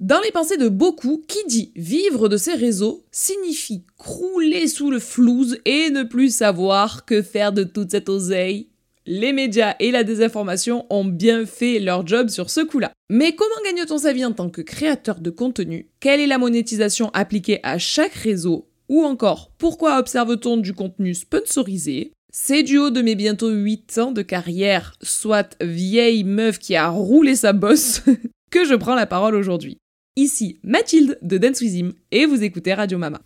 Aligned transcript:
Dans 0.00 0.20
les 0.20 0.32
pensées 0.32 0.56
de 0.56 0.68
beaucoup, 0.68 1.22
qui 1.28 1.38
dit 1.46 1.72
vivre 1.76 2.28
de 2.28 2.36
ses 2.36 2.54
réseaux 2.54 3.04
signifie 3.12 3.84
crouler 3.96 4.66
sous 4.66 4.90
le 4.90 4.98
flouze 4.98 5.58
et 5.64 5.90
ne 5.90 6.02
plus 6.02 6.34
savoir 6.34 7.04
que 7.04 7.22
faire 7.22 7.52
de 7.52 7.62
toute 7.62 7.92
cette 7.92 8.08
oseille. 8.08 8.68
Les 9.06 9.32
médias 9.32 9.76
et 9.78 9.92
la 9.92 10.02
désinformation 10.02 10.84
ont 10.90 11.04
bien 11.04 11.46
fait 11.46 11.78
leur 11.78 12.04
job 12.06 12.28
sur 12.28 12.50
ce 12.50 12.60
coup-là. 12.60 12.90
Mais 13.08 13.36
comment 13.36 13.54
gagne-t-on 13.64 13.98
sa 13.98 14.12
vie 14.12 14.24
en 14.24 14.32
tant 14.32 14.50
que 14.50 14.62
créateur 14.62 15.20
de 15.20 15.30
contenu? 15.30 15.88
Quelle 16.00 16.20
est 16.20 16.26
la 16.26 16.38
monétisation 16.38 17.10
appliquée 17.12 17.60
à 17.62 17.78
chaque 17.78 18.14
réseau? 18.14 18.66
Ou 18.88 19.04
encore, 19.04 19.52
pourquoi 19.58 19.98
observe-t-on 19.98 20.56
du 20.56 20.74
contenu 20.74 21.14
sponsorisé? 21.14 22.12
C'est 22.32 22.64
du 22.64 22.78
haut 22.78 22.90
de 22.90 23.00
mes 23.00 23.14
bientôt 23.14 23.50
8 23.50 23.98
ans 23.98 24.12
de 24.12 24.22
carrière, 24.22 24.94
soit 25.02 25.56
vieille 25.60 26.24
meuf 26.24 26.58
qui 26.58 26.74
a 26.74 26.88
roulé 26.88 27.36
sa 27.36 27.52
bosse, 27.52 28.02
que 28.50 28.64
je 28.64 28.74
prends 28.74 28.96
la 28.96 29.06
parole 29.06 29.36
aujourd'hui. 29.36 29.78
Ici 30.16 30.60
Mathilde 30.62 31.18
de 31.22 31.38
Dance 31.38 31.60
With 31.60 31.96
et 32.12 32.24
vous 32.26 32.44
écoutez 32.44 32.72
Radio 32.72 32.98
Mama. 32.98 33.20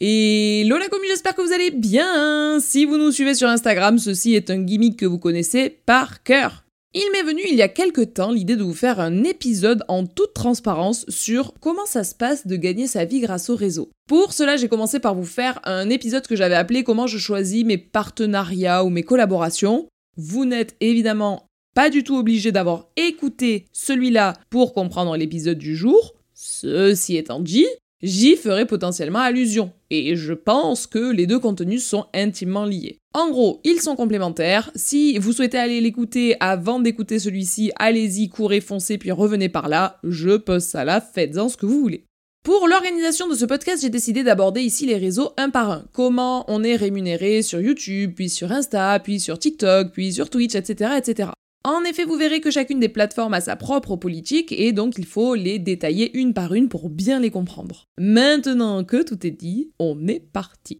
Et 0.00 0.64
Lola 0.66 0.88
Commu, 0.88 1.06
j'espère 1.06 1.36
que 1.36 1.42
vous 1.42 1.52
allez 1.52 1.70
bien. 1.70 2.58
Si 2.58 2.86
vous 2.86 2.96
nous 2.96 3.12
suivez 3.12 3.34
sur 3.34 3.48
Instagram, 3.48 3.98
ceci 3.98 4.34
est 4.34 4.50
un 4.50 4.62
gimmick 4.62 4.98
que 4.98 5.06
vous 5.06 5.20
connaissez 5.20 5.70
par 5.70 6.24
cœur. 6.24 6.64
Il 6.92 7.08
m'est 7.12 7.22
venu 7.22 7.42
il 7.48 7.54
y 7.54 7.62
a 7.62 7.68
quelques 7.68 8.14
temps 8.14 8.32
l'idée 8.32 8.56
de 8.56 8.64
vous 8.64 8.74
faire 8.74 8.98
un 8.98 9.22
épisode 9.22 9.84
en 9.86 10.06
toute 10.06 10.34
transparence 10.34 11.06
sur 11.08 11.54
comment 11.60 11.86
ça 11.86 12.02
se 12.02 12.16
passe 12.16 12.48
de 12.48 12.56
gagner 12.56 12.88
sa 12.88 13.04
vie 13.04 13.20
grâce 13.20 13.48
au 13.48 13.54
réseau. 13.54 13.90
Pour 14.08 14.32
cela, 14.32 14.56
j'ai 14.56 14.68
commencé 14.68 14.98
par 14.98 15.14
vous 15.14 15.24
faire 15.24 15.60
un 15.62 15.88
épisode 15.88 16.26
que 16.26 16.34
j'avais 16.34 16.56
appelé 16.56 16.82
Comment 16.82 17.06
je 17.06 17.18
choisis 17.18 17.64
mes 17.64 17.78
partenariats 17.78 18.82
ou 18.82 18.88
mes 18.88 19.04
collaborations. 19.04 19.86
Vous 20.16 20.44
n'êtes 20.44 20.74
évidemment 20.80 21.46
pas 21.76 21.90
du 21.90 22.02
tout 22.02 22.16
obligé 22.16 22.50
d'avoir 22.50 22.88
écouté 22.96 23.66
celui-là 23.72 24.34
pour 24.50 24.72
comprendre 24.72 25.16
l'épisode 25.16 25.58
du 25.58 25.76
jour. 25.76 26.14
Ceci 26.34 27.16
étant 27.16 27.38
dit, 27.38 27.68
j'y 28.02 28.36
ferai 28.36 28.66
potentiellement 28.66 29.20
allusion. 29.20 29.72
Et 29.90 30.16
je 30.16 30.32
pense 30.32 30.86
que 30.86 31.12
les 31.12 31.26
deux 31.26 31.38
contenus 31.38 31.84
sont 31.84 32.06
intimement 32.14 32.64
liés. 32.64 32.98
En 33.12 33.30
gros, 33.30 33.60
ils 33.64 33.80
sont 33.80 33.96
complémentaires. 33.96 34.70
Si 34.74 35.18
vous 35.18 35.32
souhaitez 35.32 35.58
aller 35.58 35.80
l'écouter 35.80 36.36
avant 36.40 36.78
d'écouter 36.78 37.18
celui-ci, 37.18 37.72
allez-y, 37.76 38.28
courez, 38.28 38.60
foncez, 38.60 38.98
puis 38.98 39.10
revenez 39.10 39.48
par 39.48 39.68
là. 39.68 39.98
Je 40.04 40.36
pose 40.36 40.62
ça 40.62 40.84
là, 40.84 41.00
faites-en 41.00 41.48
ce 41.48 41.56
que 41.56 41.66
vous 41.66 41.80
voulez. 41.80 42.04
Pour 42.42 42.68
l'organisation 42.68 43.28
de 43.28 43.34
ce 43.34 43.44
podcast, 43.44 43.82
j'ai 43.82 43.90
décidé 43.90 44.22
d'aborder 44.22 44.62
ici 44.62 44.86
les 44.86 44.96
réseaux 44.96 45.32
un 45.36 45.50
par 45.50 45.70
un. 45.70 45.84
Comment 45.92 46.44
on 46.48 46.64
est 46.64 46.76
rémunéré 46.76 47.42
sur 47.42 47.60
YouTube, 47.60 48.12
puis 48.16 48.30
sur 48.30 48.50
Insta, 48.50 48.98
puis 49.00 49.20
sur 49.20 49.38
TikTok, 49.38 49.92
puis 49.92 50.12
sur 50.12 50.30
Twitch, 50.30 50.54
etc., 50.54 50.92
etc. 50.96 51.30
En 51.64 51.84
effet, 51.84 52.04
vous 52.04 52.16
verrez 52.16 52.40
que 52.40 52.50
chacune 52.50 52.80
des 52.80 52.88
plateformes 52.88 53.34
a 53.34 53.40
sa 53.40 53.54
propre 53.54 53.96
politique 53.96 54.52
et 54.52 54.72
donc 54.72 54.94
il 54.96 55.04
faut 55.04 55.34
les 55.34 55.58
détailler 55.58 56.16
une 56.16 56.32
par 56.32 56.54
une 56.54 56.68
pour 56.70 56.88
bien 56.88 57.20
les 57.20 57.30
comprendre. 57.30 57.84
Maintenant 57.98 58.82
que 58.82 59.02
tout 59.02 59.26
est 59.26 59.30
dit, 59.30 59.70
on 59.78 60.08
est 60.08 60.20
parti. 60.20 60.78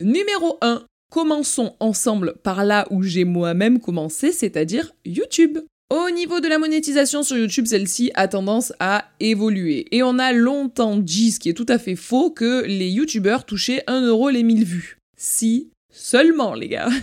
Numéro 0.00 0.56
1. 0.62 0.84
Commençons 1.12 1.76
ensemble 1.78 2.34
par 2.42 2.64
là 2.64 2.86
où 2.90 3.02
j'ai 3.02 3.24
moi-même 3.24 3.78
commencé, 3.78 4.32
c'est-à-dire 4.32 4.92
YouTube. 5.04 5.58
Au 5.90 6.10
niveau 6.10 6.40
de 6.40 6.48
la 6.48 6.58
monétisation 6.58 7.22
sur 7.22 7.36
YouTube, 7.36 7.66
celle-ci 7.66 8.10
a 8.14 8.26
tendance 8.26 8.72
à 8.80 9.04
évoluer. 9.20 9.86
Et 9.94 10.02
on 10.02 10.18
a 10.18 10.32
longtemps 10.32 10.96
dit, 10.96 11.30
ce 11.30 11.38
qui 11.38 11.50
est 11.50 11.54
tout 11.54 11.66
à 11.68 11.78
fait 11.78 11.94
faux, 11.94 12.30
que 12.30 12.64
les 12.64 12.88
YouTubeurs 12.88 13.44
touchaient 13.44 13.84
1 13.86 14.06
euro 14.06 14.30
les 14.30 14.42
1000 14.42 14.64
vues. 14.64 14.98
Si 15.16 15.68
seulement, 15.92 16.54
les 16.54 16.68
gars. 16.68 16.88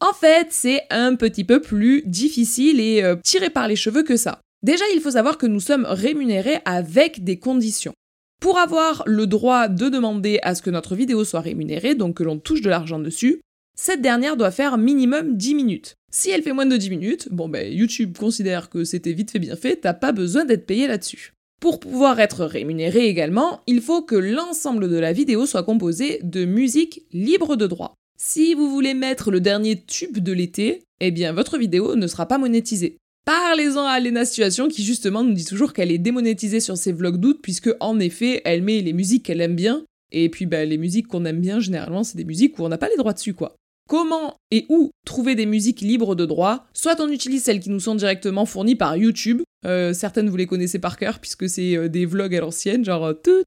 En 0.00 0.14
fait, 0.14 0.48
c'est 0.50 0.82
un 0.88 1.14
petit 1.14 1.44
peu 1.44 1.60
plus 1.60 2.02
difficile 2.06 2.80
et 2.80 3.02
euh, 3.02 3.16
tiré 3.22 3.50
par 3.50 3.68
les 3.68 3.76
cheveux 3.76 4.02
que 4.02 4.16
ça. 4.16 4.40
Déjà, 4.62 4.84
il 4.94 5.00
faut 5.00 5.10
savoir 5.10 5.36
que 5.36 5.46
nous 5.46 5.60
sommes 5.60 5.86
rémunérés 5.86 6.60
avec 6.64 7.22
des 7.22 7.38
conditions. 7.38 7.92
Pour 8.40 8.58
avoir 8.58 9.02
le 9.06 9.26
droit 9.26 9.68
de 9.68 9.90
demander 9.90 10.38
à 10.42 10.54
ce 10.54 10.62
que 10.62 10.70
notre 10.70 10.94
vidéo 10.94 11.24
soit 11.24 11.40
rémunérée, 11.40 11.94
donc 11.94 12.16
que 12.16 12.22
l'on 12.22 12.38
touche 12.38 12.62
de 12.62 12.70
l'argent 12.70 12.98
dessus, 12.98 13.42
cette 13.76 14.00
dernière 14.00 14.38
doit 14.38 14.50
faire 14.50 14.78
minimum 14.78 15.36
10 15.36 15.54
minutes. 15.54 15.94
Si 16.10 16.30
elle 16.30 16.42
fait 16.42 16.52
moins 16.52 16.66
de 16.66 16.76
10 16.76 16.90
minutes, 16.90 17.28
bon 17.30 17.48
ben 17.48 17.70
YouTube 17.70 18.16
considère 18.16 18.70
que 18.70 18.84
c'était 18.84 19.12
vite 19.12 19.30
fait 19.30 19.38
bien 19.38 19.56
fait, 19.56 19.76
t'as 19.76 19.94
pas 19.94 20.12
besoin 20.12 20.46
d'être 20.46 20.66
payé 20.66 20.86
là-dessus. 20.86 21.34
Pour 21.60 21.78
pouvoir 21.78 22.18
être 22.20 22.46
rémunéré 22.46 23.06
également, 23.06 23.60
il 23.66 23.82
faut 23.82 24.00
que 24.00 24.16
l'ensemble 24.16 24.88
de 24.88 24.98
la 24.98 25.12
vidéo 25.12 25.44
soit 25.44 25.62
composé 25.62 26.20
de 26.22 26.46
musique 26.46 27.02
libre 27.12 27.56
de 27.56 27.66
droit. 27.66 27.94
Si 28.22 28.52
vous 28.52 28.68
voulez 28.68 28.92
mettre 28.92 29.30
le 29.30 29.40
dernier 29.40 29.80
tube 29.80 30.18
de 30.18 30.32
l'été, 30.32 30.82
eh 31.00 31.10
bien 31.10 31.32
votre 31.32 31.56
vidéo 31.56 31.96
ne 31.96 32.06
sera 32.06 32.26
pas 32.26 32.36
monétisée. 32.36 32.98
Parlez-en 33.24 33.86
à 33.86 33.98
Lena 33.98 34.26
Situation 34.26 34.68
qui 34.68 34.84
justement 34.84 35.24
nous 35.24 35.32
dit 35.32 35.46
toujours 35.46 35.72
qu'elle 35.72 35.90
est 35.90 35.96
démonétisée 35.96 36.60
sur 36.60 36.76
ses 36.76 36.92
vlogs 36.92 37.16
d'août 37.16 37.38
puisque 37.42 37.70
en 37.80 37.98
effet 37.98 38.42
elle 38.44 38.60
met 38.60 38.82
les 38.82 38.92
musiques 38.92 39.24
qu'elle 39.24 39.40
aime 39.40 39.56
bien 39.56 39.84
et 40.12 40.28
puis 40.28 40.44
bah, 40.44 40.66
les 40.66 40.76
musiques 40.76 41.08
qu'on 41.08 41.24
aime 41.24 41.40
bien 41.40 41.60
généralement 41.60 42.04
c'est 42.04 42.18
des 42.18 42.26
musiques 42.26 42.58
où 42.58 42.62
on 42.62 42.68
n'a 42.68 42.76
pas 42.76 42.90
les 42.90 42.98
droits 42.98 43.14
dessus 43.14 43.32
quoi. 43.32 43.56
Comment 43.88 44.36
et 44.50 44.66
où 44.68 44.90
trouver 45.06 45.34
des 45.34 45.46
musiques 45.46 45.80
libres 45.80 46.14
de 46.14 46.26
droit? 46.26 46.66
Soit 46.74 47.00
on 47.00 47.08
utilise 47.08 47.44
celles 47.44 47.60
qui 47.60 47.70
nous 47.70 47.80
sont 47.80 47.94
directement 47.94 48.44
fournies 48.44 48.76
par 48.76 48.98
YouTube, 48.98 49.40
euh, 49.64 49.94
certaines 49.94 50.28
vous 50.28 50.36
les 50.36 50.46
connaissez 50.46 50.78
par 50.78 50.98
cœur 50.98 51.20
puisque 51.20 51.48
c'est 51.48 51.74
euh, 51.74 51.88
des 51.88 52.04
vlogs 52.04 52.36
à 52.36 52.40
l'ancienne 52.40 52.84
genre 52.84 53.06
euh, 53.06 53.14
tout 53.14 53.44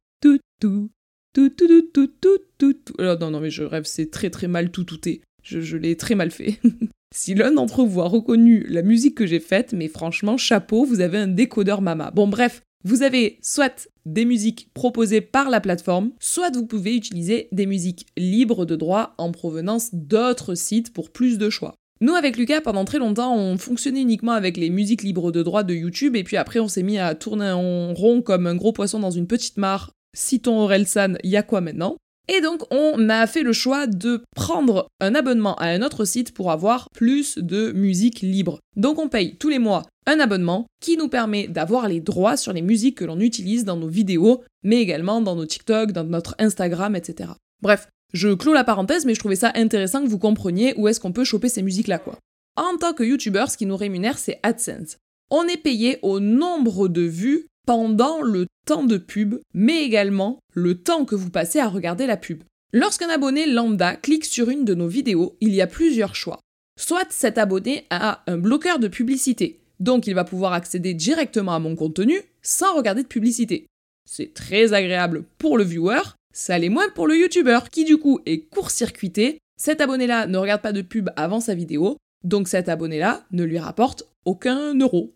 tout 0.59 0.89
tout 1.33 1.49
tout, 1.49 1.67
tout, 1.67 1.81
tout, 1.93 2.07
tout, 2.21 2.39
tout, 2.57 2.73
tout. 2.73 2.93
Non, 2.99 3.31
non, 3.31 3.39
mais 3.39 3.49
je 3.49 3.63
rêve, 3.63 3.85
c'est 3.85 4.11
très 4.11 4.29
très 4.29 4.47
mal 4.47 4.71
tout 4.71 4.83
touté. 4.83 5.21
Je, 5.43 5.59
je 5.59 5.77
l'ai 5.77 5.97
très 5.97 6.15
mal 6.15 6.31
fait. 6.31 6.59
si 7.13 7.35
l'un 7.35 7.51
d'entre 7.51 7.83
vous 7.83 8.01
a 8.01 8.07
reconnu 8.07 8.65
la 8.69 8.81
musique 8.81 9.15
que 9.15 9.27
j'ai 9.27 9.39
faite, 9.39 9.73
mais 9.73 9.87
franchement, 9.87 10.37
chapeau, 10.37 10.85
vous 10.85 11.01
avez 11.01 11.17
un 11.17 11.27
décodeur 11.27 11.81
mama. 11.81 12.11
Bon, 12.11 12.27
bref, 12.27 12.61
vous 12.83 13.03
avez 13.03 13.39
soit 13.41 13.87
des 14.05 14.25
musiques 14.25 14.69
proposées 14.73 15.21
par 15.21 15.49
la 15.49 15.61
plateforme, 15.61 16.11
soit 16.19 16.53
vous 16.53 16.65
pouvez 16.65 16.95
utiliser 16.95 17.47
des 17.51 17.65
musiques 17.65 18.07
libres 18.17 18.65
de 18.65 18.75
droit 18.75 19.13
en 19.17 19.31
provenance 19.31 19.89
d'autres 19.93 20.55
sites 20.55 20.91
pour 20.91 21.11
plus 21.11 21.37
de 21.37 21.49
choix. 21.49 21.75
Nous, 22.01 22.13
avec 22.13 22.35
Lucas, 22.35 22.59
pendant 22.59 22.83
très 22.83 22.99
longtemps, 22.99 23.33
on 23.37 23.57
fonctionnait 23.57 24.01
uniquement 24.01 24.33
avec 24.33 24.57
les 24.57 24.69
musiques 24.69 25.03
libres 25.03 25.31
de 25.31 25.41
droit 25.41 25.63
de 25.63 25.73
YouTube, 25.73 26.17
et 26.17 26.23
puis 26.23 26.35
après, 26.35 26.59
on 26.59 26.67
s'est 26.67 26.83
mis 26.83 26.97
à 26.97 27.15
tourner 27.15 27.51
en 27.51 27.93
rond 27.93 28.21
comme 28.21 28.47
un 28.47 28.55
gros 28.55 28.73
poisson 28.73 28.99
dans 28.99 29.11
une 29.11 29.27
petite 29.27 29.57
mare 29.57 29.91
citons 30.15 30.59
Orelsan, 30.59 31.15
il 31.23 31.29
y 31.29 31.37
a 31.37 31.43
quoi 31.43 31.61
maintenant 31.61 31.97
et 32.29 32.39
donc, 32.39 32.61
on 32.71 33.09
a 33.09 33.27
fait 33.27 33.43
le 33.43 33.51
choix 33.51 33.85
de 33.85 34.23
prendre 34.33 34.87
un 35.01 35.13
abonnement 35.13 35.55
à 35.55 35.67
un 35.67 35.81
autre 35.81 36.05
site 36.05 36.33
pour 36.33 36.51
avoir 36.51 36.87
plus 36.95 37.37
de 37.37 37.73
musique 37.73 38.21
libre. 38.21 38.59
Donc, 38.77 38.97
on 38.97 39.09
paye 39.09 39.35
tous 39.35 39.49
les 39.49 39.59
mois 39.59 39.83
un 40.05 40.19
abonnement 40.19 40.65
qui 40.81 40.97
nous 40.97 41.09
permet 41.09 41.47
d'avoir 41.47 41.87
les 41.87 41.99
droits 41.99 42.37
sur 42.37 42.53
les 42.53 42.61
musiques 42.61 42.97
que 42.97 43.05
l'on 43.05 43.19
utilise 43.19 43.65
dans 43.65 43.77
nos 43.77 43.87
vidéos, 43.87 44.43
mais 44.63 44.81
également 44.81 45.21
dans 45.21 45.35
nos 45.35 45.45
TikTok, 45.45 45.91
dans 45.91 46.03
notre 46.03 46.35
Instagram, 46.39 46.95
etc. 46.95 47.31
Bref, 47.61 47.87
je 48.13 48.29
clôt 48.33 48.53
la 48.53 48.63
parenthèse, 48.63 49.05
mais 49.05 49.15
je 49.15 49.19
trouvais 49.19 49.35
ça 49.35 49.51
intéressant 49.55 50.01
que 50.03 50.09
vous 50.09 50.19
compreniez 50.19 50.73
où 50.77 50.87
est-ce 50.87 50.99
qu'on 50.99 51.13
peut 51.13 51.23
choper 51.23 51.49
ces 51.49 51.61
musiques-là, 51.61 51.99
quoi. 51.99 52.17
En 52.55 52.77
tant 52.77 52.93
que 52.93 53.03
YouTuber, 53.03 53.45
ce 53.49 53.57
qui 53.57 53.65
nous 53.65 53.77
rémunère, 53.77 54.17
c'est 54.17 54.39
AdSense. 54.43 54.97
On 55.31 55.47
est 55.47 55.57
payé 55.57 55.99
au 56.03 56.19
nombre 56.19 56.87
de 56.87 57.01
vues 57.01 57.47
pendant 57.65 58.21
le 58.21 58.47
temps 58.65 58.83
de 58.83 58.97
pub, 58.97 59.35
mais 59.53 59.83
également 59.83 60.39
le 60.53 60.75
temps 60.75 61.05
que 61.05 61.15
vous 61.15 61.29
passez 61.29 61.59
à 61.59 61.67
regarder 61.67 62.05
la 62.05 62.17
pub. 62.17 62.43
Lorsqu'un 62.71 63.09
abonné 63.09 63.45
lambda 63.45 63.95
clique 63.95 64.25
sur 64.25 64.49
une 64.49 64.65
de 64.65 64.73
nos 64.73 64.87
vidéos, 64.87 65.37
il 65.41 65.53
y 65.53 65.61
a 65.61 65.67
plusieurs 65.67 66.15
choix. 66.15 66.39
Soit 66.79 67.11
cet 67.11 67.37
abonné 67.37 67.85
a 67.89 68.23
un 68.25 68.37
bloqueur 68.37 68.79
de 68.79 68.87
publicité, 68.87 69.59
donc 69.79 70.07
il 70.07 70.15
va 70.15 70.23
pouvoir 70.23 70.53
accéder 70.53 70.93
directement 70.93 71.53
à 71.53 71.59
mon 71.59 71.75
contenu 71.75 72.19
sans 72.41 72.75
regarder 72.75 73.03
de 73.03 73.07
publicité. 73.07 73.67
C'est 74.09 74.33
très 74.33 74.73
agréable 74.73 75.23
pour 75.37 75.57
le 75.57 75.63
viewer, 75.63 76.01
ça 76.33 76.57
l'est 76.57 76.69
moins 76.69 76.89
pour 76.89 77.07
le 77.07 77.17
youtubeur 77.17 77.69
qui 77.69 77.85
du 77.85 77.97
coup 77.97 78.19
est 78.25 78.49
court-circuité. 78.49 79.37
Cet 79.55 79.81
abonné-là 79.81 80.25
ne 80.25 80.37
regarde 80.37 80.61
pas 80.61 80.73
de 80.73 80.81
pub 80.81 81.09
avant 81.15 81.39
sa 81.39 81.53
vidéo, 81.53 81.97
donc 82.23 82.47
cet 82.47 82.69
abonné-là 82.69 83.23
ne 83.31 83.43
lui 83.43 83.59
rapporte 83.59 84.03
aucun 84.25 84.73
euro. 84.79 85.13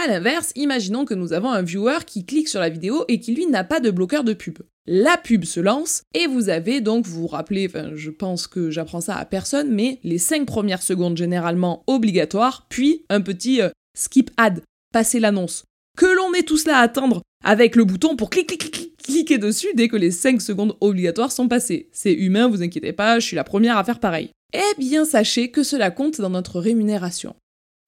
A 0.00 0.06
l'inverse, 0.06 0.52
imaginons 0.54 1.04
que 1.04 1.14
nous 1.14 1.32
avons 1.32 1.50
un 1.50 1.62
viewer 1.62 1.98
qui 2.06 2.24
clique 2.24 2.46
sur 2.46 2.60
la 2.60 2.68
vidéo 2.68 3.04
et 3.08 3.18
qui 3.18 3.34
lui 3.34 3.46
n'a 3.46 3.64
pas 3.64 3.80
de 3.80 3.90
bloqueur 3.90 4.22
de 4.22 4.32
pub. 4.32 4.60
La 4.86 5.16
pub 5.16 5.44
se 5.44 5.58
lance 5.58 6.02
et 6.14 6.28
vous 6.28 6.50
avez 6.50 6.80
donc, 6.80 7.04
vous 7.04 7.22
vous 7.22 7.26
rappelez, 7.26 7.66
enfin 7.66 7.90
je 7.96 8.10
pense 8.10 8.46
que 8.46 8.70
j'apprends 8.70 9.00
ça 9.00 9.16
à 9.16 9.24
personne, 9.24 9.74
mais 9.74 9.98
les 10.04 10.18
5 10.18 10.46
premières 10.46 10.82
secondes 10.82 11.16
généralement 11.16 11.82
obligatoires, 11.88 12.66
puis 12.68 13.06
un 13.08 13.20
petit 13.20 13.60
euh, 13.60 13.70
skip 13.98 14.30
ad, 14.36 14.62
passer 14.92 15.18
l'annonce. 15.18 15.64
Que 15.96 16.06
l'on 16.06 16.32
est 16.32 16.46
tous 16.46 16.66
là 16.66 16.78
à 16.78 16.82
attendre 16.82 17.22
avec 17.44 17.74
le 17.74 17.84
bouton 17.84 18.14
pour 18.14 18.30
clic, 18.30 18.96
cliquer 19.02 19.38
dessus 19.38 19.74
dès 19.74 19.88
que 19.88 19.96
les 19.96 20.12
5 20.12 20.40
secondes 20.40 20.76
obligatoires 20.80 21.32
sont 21.32 21.48
passées. 21.48 21.88
C'est 21.90 22.12
humain, 22.12 22.46
vous 22.46 22.62
inquiétez 22.62 22.92
pas, 22.92 23.18
je 23.18 23.26
suis 23.26 23.36
la 23.36 23.42
première 23.42 23.76
à 23.76 23.82
faire 23.82 23.98
pareil. 23.98 24.30
Eh 24.52 24.80
bien 24.80 25.04
sachez 25.04 25.50
que 25.50 25.64
cela 25.64 25.90
compte 25.90 26.20
dans 26.20 26.30
notre 26.30 26.60
rémunération. 26.60 27.34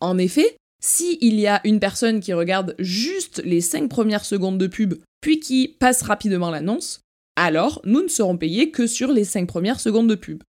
En 0.00 0.18
effet, 0.18 0.56
si 0.80 1.18
il 1.20 1.38
y 1.38 1.46
a 1.46 1.60
une 1.64 1.78
personne 1.78 2.20
qui 2.20 2.32
regarde 2.32 2.74
juste 2.78 3.42
les 3.44 3.60
5 3.60 3.88
premières 3.88 4.24
secondes 4.24 4.58
de 4.58 4.66
pub, 4.66 4.94
puis 5.20 5.38
qui 5.38 5.68
passe 5.68 6.02
rapidement 6.02 6.50
l'annonce, 6.50 7.02
alors 7.36 7.80
nous 7.84 8.02
ne 8.02 8.08
serons 8.08 8.36
payés 8.36 8.70
que 8.70 8.86
sur 8.86 9.12
les 9.12 9.24
5 9.24 9.46
premières 9.46 9.80
secondes 9.80 10.08
de 10.08 10.14
pub. 10.14 10.42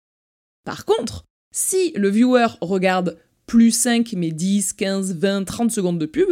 Par 0.64 0.84
contre, 0.84 1.24
si 1.52 1.92
le 1.96 2.08
viewer 2.08 2.46
regarde 2.60 3.18
plus 3.46 3.72
5 3.72 4.12
mais 4.12 4.30
10, 4.30 4.74
15, 4.74 5.16
20, 5.16 5.44
30 5.44 5.70
secondes 5.70 5.98
de 5.98 6.06
pub, 6.06 6.28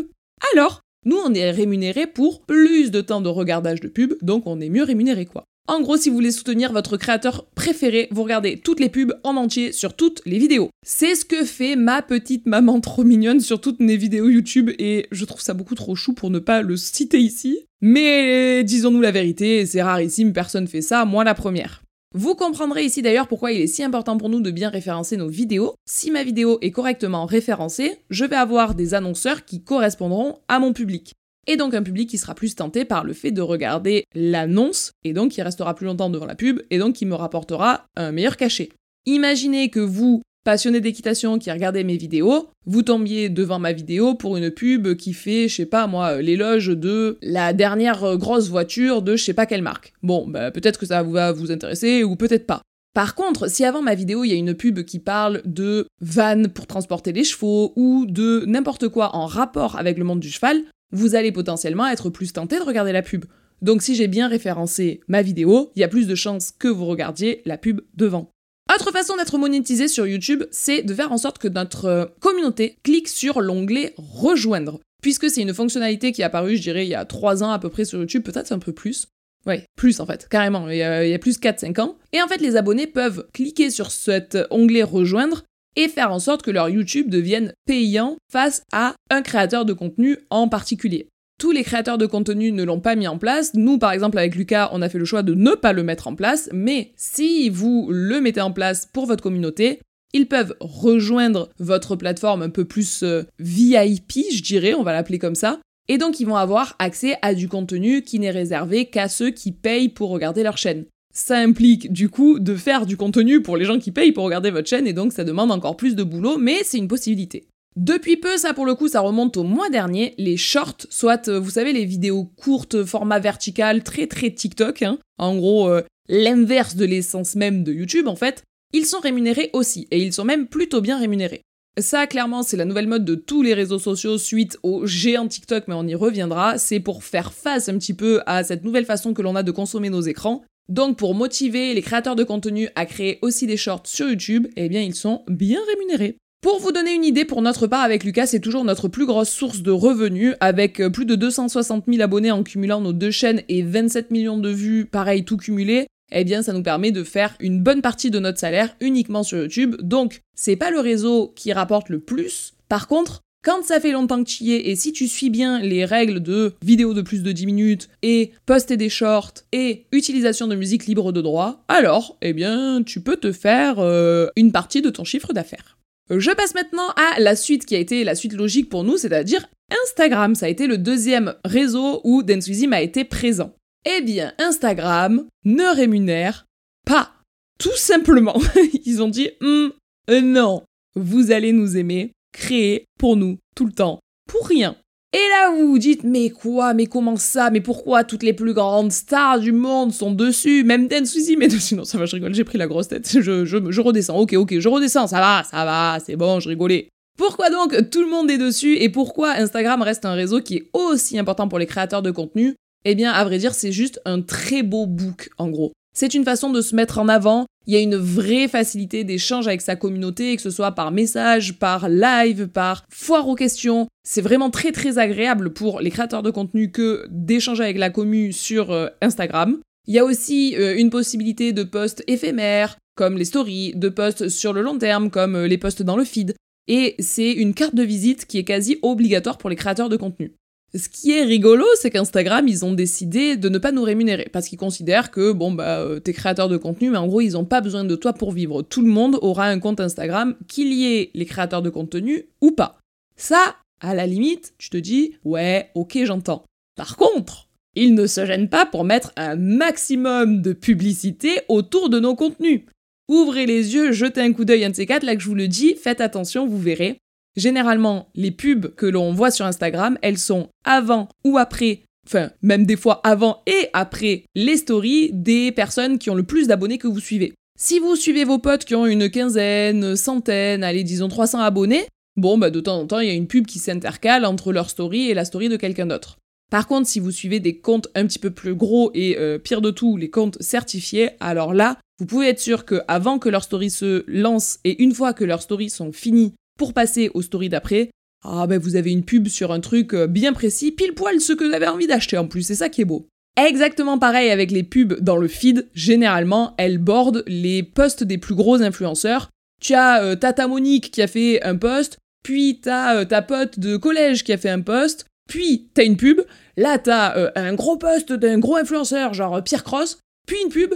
alors 0.55 0.81
nous 1.05 1.17
on 1.17 1.35
est 1.35 1.51
rémunéré 1.51 2.07
pour 2.07 2.43
plus 2.43 2.91
de 2.91 3.01
temps 3.01 3.21
de 3.21 3.29
regardage 3.29 3.81
de 3.81 3.89
pub, 3.89 4.15
donc 4.23 4.47
on 4.47 4.61
est 4.61 4.69
mieux 4.69 4.85
rémunéré 4.85 5.27
quoi. 5.27 5.45
En 5.69 5.83
gros, 5.83 5.99
si 5.99 6.09
vous 6.09 6.15
voulez 6.15 6.31
soutenir 6.31 6.73
votre 6.73 6.97
créateur 6.97 7.45
préféré, 7.55 8.09
vous 8.11 8.23
regardez 8.23 8.59
toutes 8.59 8.81
les 8.81 8.89
pubs 8.89 9.13
en 9.23 9.37
entier 9.37 9.73
sur 9.73 9.93
toutes 9.93 10.23
les 10.25 10.39
vidéos. 10.39 10.71
C'est 10.83 11.15
ce 11.15 11.27
que 11.27 11.45
fait 11.45 11.77
ma 11.77 12.01
petite 12.01 12.47
maman 12.47 12.81
trop 12.81 13.05
mignonne 13.05 13.41
sur 13.41 13.61
toutes 13.61 13.81
mes 13.81 13.99
vidéos 13.99 14.31
YouTube 14.31 14.71
et 14.79 15.07
je 15.13 15.27
trouve 15.27 15.43
ça 15.43 15.53
beaucoup 15.53 15.75
trop 15.75 15.95
chou 15.95 16.15
pour 16.15 16.31
ne 16.31 16.39
pas 16.39 16.63
le 16.63 16.79
citer 16.79 17.21
ici. 17.21 17.67
Mais 17.83 18.65
disons-nous 18.65 19.03
la 19.03 19.11
vérité, 19.11 19.67
c'est 19.67 19.83
rarissime, 19.83 20.33
personne 20.33 20.67
fait 20.67 20.81
ça, 20.81 21.05
moi 21.05 21.23
la 21.23 21.35
première. 21.35 21.83
Vous 22.15 22.35
comprendrez 22.35 22.85
ici 22.85 23.03
d'ailleurs 23.03 23.29
pourquoi 23.29 23.53
il 23.53 23.61
est 23.61 23.67
si 23.67 23.85
important 23.85 24.17
pour 24.17 24.31
nous 24.31 24.41
de 24.41 24.51
bien 24.51 24.71
référencer 24.71 25.19
nos 25.19 25.29
vidéos. 25.29 25.75
Si 25.87 26.11
ma 26.11 26.25
vidéo 26.25 26.57
est 26.63 26.71
correctement 26.71 27.27
référencée, 27.27 27.99
je 28.09 28.25
vais 28.25 28.37
avoir 28.37 28.75
des 28.75 28.95
annonceurs 28.95 29.45
qui 29.45 29.63
correspondront 29.63 30.39
à 30.49 30.61
mon 30.61 30.73
public 30.73 31.13
et 31.49 31.57
donc 31.57 31.75
un 31.75 31.83
public 31.83 32.09
qui 32.09 32.19
sera 32.19 32.35
plus 32.35 32.55
tenté 32.55 32.85
par 32.85 33.03
le 33.03 33.13
fait 33.13 33.33
de 33.33 33.43
regarder 33.43 34.05
l'annonce, 34.15 34.93
et 35.03 35.13
donc 35.13 35.33
qui 35.33 35.43
restera 35.43 35.75
plus 35.75 35.87
longtemps 35.87 36.11
devant 36.11 36.27
la 36.27 36.37
pub, 36.37 36.61
et 36.71 36.79
donc 36.79 36.95
qui 36.95 37.07
me 37.07 37.15
rapportera 37.15 37.87
un 37.97 38.13
meilleur 38.13 38.37
cachet. 38.37 38.69
Imaginez 39.07 39.71
que 39.71 39.81
vous, 39.81 40.23
passionné 40.45 40.81
d'équitation 40.81 41.39
qui 41.39 41.51
regardez 41.51 41.83
mes 41.83 41.97
vidéos, 41.97 42.51
vous 42.67 42.83
tombiez 42.83 43.31
devant 43.31 43.59
ma 43.59 43.73
vidéo 43.73 44.15
pour 44.15 44.37
une 44.37 44.51
pub 44.51 44.95
qui 44.95 45.15
fait, 45.15 45.49
je 45.49 45.57
sais 45.57 45.67
pas 45.67 45.87
moi, 45.87 46.21
l'éloge 46.21 46.69
de 46.69 47.19
la 47.23 47.55
dernière 47.55 48.19
grosse 48.19 48.49
voiture 48.49 49.01
de 49.01 49.17
je 49.17 49.25
sais 49.25 49.35
pas 49.35 49.47
quelle 49.47 49.63
marque. 49.63 49.95
Bon, 50.03 50.29
bah, 50.29 50.51
peut-être 50.51 50.79
que 50.79 50.87
ça 50.87 51.03
va 51.03 51.33
vous 51.33 51.51
intéresser 51.51 52.05
ou 52.05 52.17
peut-être 52.17 52.47
pas. 52.47 52.61
Par 52.95 53.15
contre, 53.15 53.49
si 53.49 53.65
avant 53.65 53.81
ma 53.81 53.95
vidéo, 53.95 54.25
il 54.25 54.31
y 54.31 54.33
a 54.33 54.37
une 54.37 54.55
pub 54.55 54.83
qui 54.83 54.99
parle 54.99 55.41
de 55.45 55.87
vannes 56.01 56.49
pour 56.49 56.67
transporter 56.67 57.13
les 57.13 57.25
chevaux 57.25 57.73
ou 57.77 58.07
de 58.07 58.45
n'importe 58.47 58.89
quoi 58.89 59.15
en 59.15 59.27
rapport 59.27 59.79
avec 59.79 59.99
le 59.99 60.05
monde 60.05 60.21
du 60.21 60.31
cheval, 60.31 60.65
vous 60.93 61.15
allez 61.15 61.33
potentiellement 61.33 61.89
être 61.89 62.11
plus 62.11 62.33
tenté 62.33 62.59
de 62.59 62.65
regarder 62.65 62.93
la 62.93 63.03
pub. 63.03 63.25
Donc 63.63 63.83
si 63.83 63.95
j'ai 63.95 64.09
bien 64.09 64.29
référencé 64.29 65.01
ma 65.09 65.23
vidéo, 65.23 65.71
il 65.75 65.81
y 65.81 65.85
a 65.85 65.89
plus 65.89 66.07
de 66.07 66.15
chances 66.15 66.53
que 66.59 66.69
vous 66.69 66.87
regardiez 66.87 67.43
la 67.45 67.59
pub 67.59 67.81
devant. 67.95 68.31
Autre 68.73 68.93
façon 68.93 69.17
d'être 69.17 69.39
monétisé 69.39 69.89
sur 69.89 70.07
YouTube, 70.07 70.45
c'est 70.51 70.83
de 70.83 70.95
faire 70.95 71.11
en 71.11 71.19
sorte 71.19 71.39
que 71.39 71.49
notre 71.49 71.87
euh, 71.87 72.05
communauté 72.21 72.77
clique 72.83 73.09
sur 73.09 73.41
l'onglet 73.41 73.95
Rejoindre. 73.97 74.79
Puisque 75.03 75.31
c'est 75.31 75.41
une 75.41 75.55
fonctionnalité 75.55 76.13
qui 76.13 76.23
est 76.23 76.25
apparue, 76.25 76.57
je 76.57 76.63
dirais, 76.63 76.85
il 76.85 76.91
y 76.91 76.95
a 76.95 77.05
3 77.05 77.43
ans 77.43 77.51
à 77.51 77.59
peu 77.59 77.71
près 77.71 77.85
sur 77.85 77.99
YouTube, 77.99 78.25
peut-être 78.25 78.53
un 78.53 78.59
peu 78.59 78.73
plus. 78.73 79.07
Ouais, 79.47 79.65
plus 79.77 80.01
en 80.01 80.07
fait, 80.07 80.29
carrément, 80.29 80.69
il 80.69 80.77
y 80.77 80.83
a, 80.83 81.07
il 81.07 81.11
y 81.11 81.15
a 81.15 81.19
plus 81.19 81.39
4-5 81.39 81.81
ans. 81.81 81.97
Et 82.13 82.21
en 82.21 82.29
fait, 82.29 82.41
les 82.41 82.57
abonnés 82.57 82.87
peuvent 82.87 83.27
cliquer 83.33 83.71
sur 83.71 83.91
cet 83.91 84.37
onglet 84.51 84.83
Rejoindre 84.83 85.45
et 85.77 85.89
faire 85.89 86.13
en 86.13 86.19
sorte 86.19 86.43
que 86.43 86.51
leur 86.51 86.69
YouTube 86.69 87.09
devienne 87.09 87.53
payant 87.67 88.17
face 88.31 88.63
à 88.73 88.95
un 89.11 89.23
créateur 89.23 89.65
de 89.65 89.73
contenu 89.73 90.19
en 90.31 90.49
particulier. 90.49 91.09
Tous 91.39 91.53
les 91.53 91.63
créateurs 91.63 91.99
de 91.99 92.07
contenu 92.07 92.51
ne 92.51 92.65
l'ont 92.65 92.81
pas 92.81 92.97
mis 92.97 93.07
en 93.07 93.17
place. 93.17 93.55
Nous, 93.55 93.79
par 93.79 93.93
exemple, 93.93 94.19
avec 94.19 94.35
Lucas, 94.35 94.71
on 94.73 94.83
a 94.83 94.89
fait 94.89 94.99
le 94.99 95.05
choix 95.05 95.23
de 95.23 95.35
ne 95.35 95.53
pas 95.53 95.73
le 95.73 95.85
mettre 95.85 96.09
en 96.09 96.17
place. 96.17 96.49
Mais 96.53 96.93
si 96.97 97.49
vous 97.49 97.89
le 97.93 98.21
mettez 98.21 98.41
en 98.41 98.51
place 98.51 98.89
pour 98.93 99.07
votre 99.07 99.23
communauté, 99.23 99.81
ils 100.13 100.27
peuvent 100.27 100.57
rejoindre 100.59 101.49
votre 101.61 101.95
plateforme 101.95 102.43
un 102.43 102.51
peu 102.51 102.65
plus 102.65 103.05
euh, 103.05 103.23
VIP, 103.39 104.33
je 104.33 104.43
dirais, 104.43 104.75
on 104.75 104.83
va 104.83 104.93
l'appeler 104.93 105.21
comme 105.21 105.37
ça. 105.37 105.61
Et 105.87 105.97
donc, 105.97 106.19
ils 106.19 106.27
vont 106.27 106.37
avoir 106.37 106.75
accès 106.81 107.17
à 107.23 107.35
du 107.35 107.49
contenu 107.49 108.03
qui 108.03 108.19
n'est 108.19 108.31
réservé 108.31 108.87
qu'à 108.87 109.09
ceux 109.09 109.31
qui 109.31 109.53
payent 109.53 109.89
pour 109.91 110.11
regarder 110.11 110.43
leur 110.43 110.59
chaîne 110.59 110.87
ça 111.19 111.39
implique 111.39 111.93
du 111.93 112.09
coup 112.09 112.39
de 112.39 112.55
faire 112.55 112.87
du 112.87 112.97
contenu 112.97 113.43
pour 113.43 113.57
les 113.57 113.65
gens 113.65 113.81
qui 113.81 113.91
payent 113.91 114.13
pour 114.13 114.25
regarder 114.25 114.53
votre 114.53 114.69
chaîne 114.69 114.87
et 114.87 114.93
donc 114.93 115.13
ça 115.13 115.25
demande 115.25 115.51
encore 115.51 115.77
plus 115.77 115.97
de 115.97 116.05
boulot, 116.05 116.39
mais 116.39 116.63
c'est 116.63 116.79
une 116.79 116.87
possibilité. 116.87 117.49
Depuis 117.77 118.17
peu, 118.17 118.37
ça 118.37 118.55
pour 118.55 118.67
le 118.67 118.77
coup, 118.77 118.87
ça 118.87 119.01
remonte 119.01 119.37
au 119.37 119.43
mois 119.43 119.69
dernier, 119.69 120.15
les 120.17 120.37
shorts, 120.37 120.87
soit 120.91 121.29
euh, 121.29 121.41
vous 121.41 121.51
savez 121.51 121.73
les 121.73 121.85
vidéos 121.85 122.25
courtes, 122.25 122.85
format 122.85 123.19
vertical, 123.19 123.83
très 123.83 124.07
très 124.07 124.31
TikTok, 124.31 124.83
hein. 124.83 124.99
en 125.19 125.37
gros 125.37 125.69
euh, 125.69 125.83
l'inverse 126.09 126.77
de 126.77 126.85
l'essence 126.85 127.35
même 127.35 127.65
de 127.65 127.73
YouTube 127.73 128.07
en 128.07 128.17
fait, 128.17 128.45
ils 128.73 128.87
sont 128.87 129.01
rémunérés 129.01 129.51
aussi, 129.55 129.89
et 129.91 130.01
ils 130.01 130.13
sont 130.13 130.25
même 130.25 130.47
plutôt 130.47 130.81
bien 130.81 130.99
rémunérés. 130.99 131.43
Ça, 131.81 132.07
clairement, 132.07 132.43
c'est 132.43 132.57
la 132.57 132.65
nouvelle 132.65 132.89
mode 132.89 133.05
de 133.05 133.15
tous 133.15 133.43
les 133.43 133.55
réseaux 133.55 133.79
sociaux 133.79 134.19
suite 134.19 134.59
au 134.63 134.87
géant 134.87 135.29
TikTok, 135.29 135.65
mais 135.69 135.75
on 135.75 135.87
y 135.87 135.95
reviendra. 135.95 136.59
C'est 136.59 136.81
pour 136.81 137.05
faire 137.05 137.33
face 137.33 137.69
un 137.69 137.79
petit 137.79 137.95
peu 137.95 138.21
à 138.27 138.43
cette 138.43 138.65
nouvelle 138.65 138.85
façon 138.85 139.15
que 139.15 139.23
l'on 139.23 139.37
a 139.37 139.45
de 139.45 139.53
consommer 139.53 139.89
nos 139.89 140.01
écrans. 140.01 140.43
Donc 140.69 140.99
pour 140.99 141.15
motiver 141.15 141.75
les 141.75 141.83
créateurs 141.83 142.17
de 142.17 142.25
contenu 142.25 142.69
à 142.75 142.87
créer 142.87 143.19
aussi 143.23 143.47
des 143.47 143.57
shorts 143.57 143.87
sur 143.87 144.09
YouTube, 144.09 144.49
eh 144.57 144.69
bien 144.69 144.83
ils 144.83 144.95
sont 144.95 145.23
bien 145.29 145.61
rémunérés. 145.69 146.19
Pour 146.41 146.61
vous 146.61 146.71
donner 146.71 146.95
une 146.95 147.05
idée, 147.05 147.25
pour 147.25 147.43
notre 147.43 147.67
part 147.67 147.83
avec 147.83 148.05
Lucas, 148.05 148.27
c'est 148.27 148.39
toujours 148.39 148.65
notre 148.65 148.87
plus 148.87 149.07
grosse 149.07 149.31
source 149.31 149.61
de 149.61 149.73
revenus, 149.73 150.37
avec 150.39 150.81
euh, 150.81 150.89
plus 150.89 151.05
de 151.05 151.17
260 151.17 151.87
000 151.89 152.01
abonnés 152.01 152.31
en 152.31 152.45
cumulant 152.45 152.81
nos 152.81 152.93
deux 152.93 153.11
chaînes 153.11 153.43
et 153.49 153.63
27 153.63 154.13
millions 154.13 154.39
de 154.39 154.51
vues, 154.51 154.87
pareil 154.87 155.25
tout 155.25 155.37
cumulé. 155.37 155.89
Eh 156.13 156.23
bien, 156.23 156.43
ça 156.43 156.53
nous 156.53 156.63
permet 156.63 156.93
de 156.93 157.03
faire 157.03 157.35
une 157.41 157.61
bonne 157.61 157.83
partie 157.83 158.13
de 158.13 158.21
notre 158.21 158.39
salaire 158.39 158.77
uniquement 158.81 159.25
sur 159.25 159.39
YouTube. 159.39 159.77
Donc, 159.81 160.23
c'est 160.37 160.57
pas 160.57 160.71
le 160.71 160.79
réseau 160.79 161.33
qui 161.35 161.53
rapporte 161.53 161.89
le 161.89 161.99
plus. 161.99 162.55
Par 162.69 162.87
contre, 162.87 163.21
quand 163.45 163.65
ça 163.65 163.81
fait 163.81 163.93
longtemps 163.93 164.23
que 164.23 164.29
tu 164.29 164.45
y 164.45 164.53
es, 164.53 164.69
et 164.69 164.77
si 164.77 164.93
tu 164.93 165.07
suis 165.07 165.31
bien 165.31 165.61
les 165.61 165.85
règles 165.85 166.21
de 166.21 166.55
vidéo 166.63 166.95
de 166.95 167.03
plus 167.03 167.23
de 167.23 167.33
10 167.33 167.47
minutes, 167.47 167.89
et 168.03 168.33
poster 168.47 168.77
des 168.77 168.89
shorts, 168.89 169.35
et 169.53 169.87
utilisation 169.93 170.47
de 170.49 170.55
musique 170.55 170.87
libre 170.87 171.13
de 171.13 171.23
droit, 171.23 171.65
alors, 171.69 172.17
eh 172.23 172.33
bien, 172.33 172.83
tu 172.83 173.01
peux 173.01 173.17
te 173.17 173.33
faire 173.33 173.79
euh, 173.79 174.29
une 174.37 174.53
partie 174.53 174.83
de 174.83 174.91
ton 174.91 175.05
chiffre 175.05 175.33
d'affaires. 175.33 175.79
Je 176.11 176.31
passe 176.31 176.55
maintenant 176.55 176.89
à 176.97 177.21
la 177.21 177.37
suite 177.37 177.67
qui 177.67 177.77
a 177.77 177.79
été 177.79 178.03
la 178.03 178.15
suite 178.15 178.33
logique 178.33 178.71
pour 178.71 178.83
nous, 178.83 178.97
c'est-à-dire 178.97 179.47
Instagram. 179.85 180.35
Ça 180.35 180.47
a 180.47 180.49
été 180.49 180.67
le 180.67 180.79
deuxième 180.79 181.35
réseau 181.45 182.01
où 182.05 182.23
Denswizim 182.23 182.73
a 182.73 182.81
été 182.81 183.05
présent. 183.05 183.55
Eh 183.85 184.01
bien, 184.01 184.33
Instagram 184.39 185.27
ne 185.45 185.77
rémunère 185.77 186.47
pas. 186.87 187.13
Tout 187.59 187.77
simplement. 187.77 188.41
Ils 188.85 189.03
ont 189.03 189.09
dit, 189.09 189.31
hum, 189.43 189.73
non, 190.11 190.63
vous 190.95 191.31
allez 191.31 191.53
nous 191.53 191.77
aimer, 191.77 192.13
créé 192.33 192.85
pour 192.99 193.17
nous 193.17 193.39
tout 193.55 193.67
le 193.67 193.73
temps, 193.73 194.01
pour 194.29 194.47
rien. 194.47 194.77
Et 195.15 195.29
là, 195.31 195.51
vous 195.51 195.69
vous 195.69 195.79
dites, 195.79 196.05
mais 196.05 196.29
quoi, 196.29 196.75
mais 196.75 196.85
comment 196.85 197.17
ça, 197.17 197.51
mais 197.51 197.63
pourquoi 197.63 198.05
toutes 198.05 198.23
les 198.23 198.35
plus 198.35 198.53
grandes 198.53 198.93
stars 198.93 199.41
du 199.41 199.53
monde 199.53 199.91
sont 199.91 200.13
dessus, 200.13 200.65
même 200.65 200.87
Dan 200.87 201.07
Suzy 201.07 201.37
mais 201.37 201.49
dessus, 201.49 201.75
non, 201.75 201.85
ça 201.85 201.97
va, 201.97 202.05
je 202.05 202.17
rigole, 202.17 202.35
j'ai 202.35 202.45
pris 202.45 202.59
la 202.59 202.67
grosse 202.67 202.89
tête, 202.89 203.09
je, 203.11 203.47
je, 203.47 203.81
redescends, 203.81 204.19
ok, 204.19 204.35
ok, 204.35 204.59
je 204.59 204.69
redescends, 204.69 205.07
ça 205.07 205.21
va, 205.21 205.45
ça 205.51 205.65
va, 205.65 205.99
c'est 206.05 206.17
bon, 206.17 206.41
je 206.41 206.51
rigolais. 206.51 206.91
Pourquoi 207.17 207.49
donc 207.49 207.91
tout 207.91 208.03
le 208.03 208.09
monde 208.09 208.31
est 208.31 208.39
dessus 208.39 208.77
et 208.77 208.91
pourquoi 208.91 209.31
Instagram 209.31 209.81
reste 209.81 210.05
un 210.05 210.13
réseau 210.13 210.41
qui 210.41 210.57
est 210.57 210.71
aussi 210.75 211.19
important 211.19 211.49
pour 211.49 211.59
les 211.59 211.67
créateurs 211.67 212.03
de 212.03 212.11
contenu? 212.11 212.55
Eh 212.85 212.95
bien, 212.95 213.11
à 213.11 213.25
vrai 213.25 213.39
dire, 213.39 213.55
c'est 213.55 213.73
juste 213.73 214.01
un 214.05 214.21
très 214.21 214.63
beau 214.63 214.87
book, 214.87 215.31
en 215.39 215.49
gros. 215.49 215.73
C'est 216.01 216.15
une 216.15 216.23
façon 216.23 216.51
de 216.51 216.61
se 216.61 216.77
mettre 216.77 217.01
en 217.01 217.09
avant. 217.09 217.47
Il 217.67 217.75
y 217.75 217.77
a 217.77 217.81
une 217.81 217.97
vraie 217.97 218.47
facilité 218.47 219.03
d'échange 219.03 219.49
avec 219.49 219.61
sa 219.61 219.75
communauté, 219.75 220.37
que 220.37 220.43
ce 220.43 220.51
soit 220.51 220.71
par 220.71 220.93
message, 220.93 221.59
par 221.59 221.89
live, 221.89 222.47
par 222.47 222.85
foire 222.89 223.27
aux 223.27 223.35
questions. 223.35 223.89
C'est 224.05 224.21
vraiment 224.21 224.49
très 224.49 224.71
très 224.71 224.99
agréable 224.99 225.53
pour 225.53 225.81
les 225.81 225.91
créateurs 225.91 226.23
de 226.23 226.31
contenu 226.31 226.71
que 226.71 227.05
d'échanger 227.11 227.65
avec 227.65 227.79
la 227.79 227.91
commu 227.91 228.33
sur 228.33 228.71
euh, 228.71 228.87
Instagram. 229.03 229.59
Il 229.89 229.95
y 229.95 229.99
a 229.99 230.05
aussi 230.05 230.55
euh, 230.57 230.79
une 230.79 230.91
possibilité 230.91 231.53
de 231.53 231.65
posts 231.65 232.05
éphémères, 232.07 232.77
comme 232.95 233.19
les 233.19 233.25
stories, 233.25 233.73
de 233.75 233.89
posts 233.89 234.29
sur 234.29 234.53
le 234.53 234.63
long 234.63 234.79
terme, 234.79 235.11
comme 235.11 235.35
euh, 235.35 235.49
les 235.49 235.59
posts 235.59 235.83
dans 235.83 235.97
le 235.97 236.05
feed. 236.05 236.37
Et 236.69 236.95
c'est 237.01 237.33
une 237.33 237.55
carte 237.55 237.75
de 237.75 237.83
visite 237.83 238.25
qui 238.27 238.39
est 238.39 238.45
quasi 238.45 238.79
obligatoire 238.83 239.37
pour 239.37 239.51
les 239.51 239.57
créateurs 239.57 239.89
de 239.89 239.97
contenu. 239.97 240.33
Ce 240.75 240.89
qui 240.91 241.13
est 241.13 241.25
rigolo, 241.25 241.65
c'est 241.81 241.91
qu'Instagram, 241.91 242.47
ils 242.47 242.65
ont 242.65 242.75
décidé 242.75 243.37
de 243.37 243.49
ne 243.49 243.57
pas 243.57 243.73
nous 243.73 243.83
rémunérer 243.83 244.29
parce 244.31 244.49
qu'ils 244.49 244.59
considèrent 244.59 245.11
que, 245.11 245.33
bon, 245.33 245.51
bah, 245.51 245.81
euh, 245.81 245.99
t'es 245.99 246.13
créateur 246.13 246.49
de 246.49 246.59
contenu, 246.59 246.91
mais 246.91 246.99
en 246.99 247.07
gros, 247.07 247.23
ils 247.23 247.33
n'ont 247.33 247.47
pas 247.47 247.63
besoin 247.63 247.85
de 247.85 247.97
toi 247.97 248.13
pour 248.13 248.33
vivre. 248.33 248.61
Tout 248.61 248.83
le 248.83 248.91
monde 248.91 249.19
aura 249.23 249.47
un 249.47 249.61
compte 249.61 249.81
Instagram, 249.81 250.37
qu'il 250.47 250.73
y 250.75 250.95
ait 250.95 251.11
les 251.15 251.25
créateurs 251.25 251.63
de 251.63 251.71
contenu 251.71 252.27
ou 252.43 252.51
pas. 252.51 252.79
Ça, 253.17 253.57
à 253.81 253.95
la 253.95 254.07
limite, 254.07 254.53
tu 254.59 254.69
te 254.69 254.77
dis, 254.77 255.15
ouais, 255.25 255.71
ok, 255.75 255.99
j'entends. 256.05 256.45
Par 256.77 256.97
contre, 256.97 257.49
ils 257.75 257.95
ne 257.95 258.07
se 258.07 258.27
gênent 258.27 258.51
pas 258.51 258.67
pour 258.67 258.85
mettre 258.85 259.13
un 259.17 259.37
maximum 259.37 260.43
de 260.43 260.53
publicité 260.53 261.41
autour 261.49 261.89
de 261.89 261.99
nos 261.99 262.15
contenus. 262.15 262.63
Ouvrez 263.09 263.47
les 263.47 263.75
yeux, 263.75 263.93
jetez 263.93 264.21
un 264.21 264.35
coup 264.35 264.45
d'œil 264.45 264.67
un 264.67 264.71
de 264.71 264.77
ces 264.77 264.85
quatre, 264.85 265.05
là 265.05 265.17
que 265.17 265.23
je 265.23 265.29
vous 265.29 265.35
le 265.35 265.49
dis, 265.49 265.77
faites 265.77 266.03
attention, 266.03 266.47
vous 266.47 266.59
verrez. 266.59 266.99
Généralement, 267.37 268.09
les 268.15 268.31
pubs 268.31 268.75
que 268.75 268.87
l'on 268.87 269.13
voit 269.13 269.31
sur 269.31 269.47
Instagram, 269.47 269.99
elles 270.03 270.19
sont 270.19 270.49
avant 270.65 271.09
ou 271.25 271.39
après, 271.39 271.83
enfin 272.07 272.31
même 272.43 272.67
des 272.67 272.77
fois 272.77 273.01
avant 273.05 273.43
et 273.47 273.69
après 273.73 274.25
les 274.35 274.57
stories 274.57 275.11
des 275.13 275.53
personnes 275.53 275.99
qui 275.99 276.11
ont 276.11 276.15
le 276.15 276.25
plus 276.25 276.49
d'abonnés 276.49 276.79
que 276.79 276.89
vous 276.89 277.01
suivez. 277.01 277.35
Si 277.59 277.79
vous 277.79 277.97
suivez 277.97 278.25
vos 278.25 278.39
potes 278.39 278.65
qui 278.65 278.75
ont 278.75 278.87
une 278.87 279.11
quinzaine, 279.11 279.97
centaine, 279.97 280.65
allez 280.65 280.85
disons 280.85 281.09
300 281.09 281.41
abonnés, 281.41 281.87
bon 282.17 282.39
bah 282.39 282.51
de 282.51 282.61
temps 282.61 282.81
en 282.81 282.87
temps 282.87 283.01
il 283.01 283.09
y 283.09 283.11
a 283.11 283.15
une 283.15 283.27
pub 283.27 283.47
qui 283.47 283.59
s'intercale 283.59 284.25
entre 284.25 284.53
leur 284.53 284.71
story 284.71 285.11
et 285.11 285.15
la 285.15 285.25
story 285.25 285.49
de 285.49 285.57
quelqu'un 285.57 285.87
d'autre. 285.87 286.19
Par 286.51 286.67
contre, 286.67 286.89
si 286.89 286.99
vous 286.99 287.11
suivez 287.11 287.41
des 287.41 287.59
comptes 287.59 287.89
un 287.95 288.07
petit 288.07 288.19
peu 288.19 288.31
plus 288.31 288.55
gros 288.55 288.91
et 288.95 289.19
euh, 289.19 289.39
pire 289.39 289.61
de 289.61 289.71
tout, 289.71 289.97
les 289.97 290.09
comptes 290.09 290.41
certifiés, 290.41 291.11
alors 291.21 291.53
là, 291.53 291.77
vous 291.99 292.07
pouvez 292.07 292.29
être 292.29 292.41
sûr 292.41 292.65
que 292.65 292.81
avant 292.89 293.19
que 293.19 293.29
leurs 293.29 293.45
stories 293.45 293.71
se 293.71 294.05
lancent 294.07 294.59
et 294.65 294.83
une 294.83 294.95
fois 294.95 295.13
que 295.13 295.25
leurs 295.25 295.43
stories 295.43 295.69
sont 295.69 295.93
finies 295.93 296.35
pour 296.59 296.75
passer 296.75 297.11
aux 297.15 297.23
stories 297.23 297.49
d'après, 297.49 297.91
ah 298.25 298.47
ben 298.47 298.59
vous 298.59 298.77
avez 298.77 298.91
une 298.91 299.05
pub 299.05 299.29
sur 299.29 299.53
un 299.53 299.61
truc 299.61 299.95
euh, 299.95 300.07
bien 300.07 300.35
précis, 300.35 300.73
pile 300.73 300.93
poil 300.93 301.21
ce 301.21 301.33
que 301.33 301.45
vous 301.45 301.55
avez 301.55 301.69
envie 301.69 301.87
d'acheter 301.87 302.19
en 302.19 302.27
plus, 302.27 302.43
c'est 302.43 302.55
ça 302.55 302.69
qui 302.69 302.83
est 302.83 302.85
beau. 302.85 303.09
Exactement 303.39 303.99
pareil 303.99 304.31
avec 304.31 304.51
les 304.51 304.65
pubs 304.65 304.99
dans 305.01 305.17
le 305.17 305.29
feed, 305.29 305.69
généralement 305.73 306.55
elles 306.59 306.79
bordent 306.79 307.23
les 307.29 307.63
posts 307.63 308.03
des 308.03 308.19
plus 308.19 308.35
gros 308.35 308.63
influenceurs. 308.63 309.31
Tu 309.61 309.75
as 309.75 310.03
euh, 310.03 310.17
Tata 310.17 310.49
Monique 310.49 310.91
qui 310.91 311.03
a 311.03 311.07
fait 311.07 311.41
un 311.45 311.57
post, 311.57 311.99
puis 312.25 312.59
t'as 312.61 312.97
euh, 312.97 313.05
ta 313.05 313.23
pote 313.23 313.61
de 313.61 313.77
collège 313.77 314.25
qui 314.25 314.33
a 314.33 314.39
fait 314.39 314.51
un 314.51 314.61
post, 314.61 315.07
puis 315.29 315.69
t'as 315.73 315.85
une 315.85 315.97
pub, 315.97 316.21
là 316.57 316.79
t'as 316.79 317.17
euh, 317.17 317.31
un 317.37 317.55
gros 317.55 317.77
post 317.77 318.13
d'un 318.13 318.41
gros 318.41 318.57
influenceur 318.57 319.15
genre 319.15 319.43
Pierre 319.45 319.63
Cross, 319.63 319.99
puis 320.27 320.39
une 320.43 320.51
pub, 320.51 320.75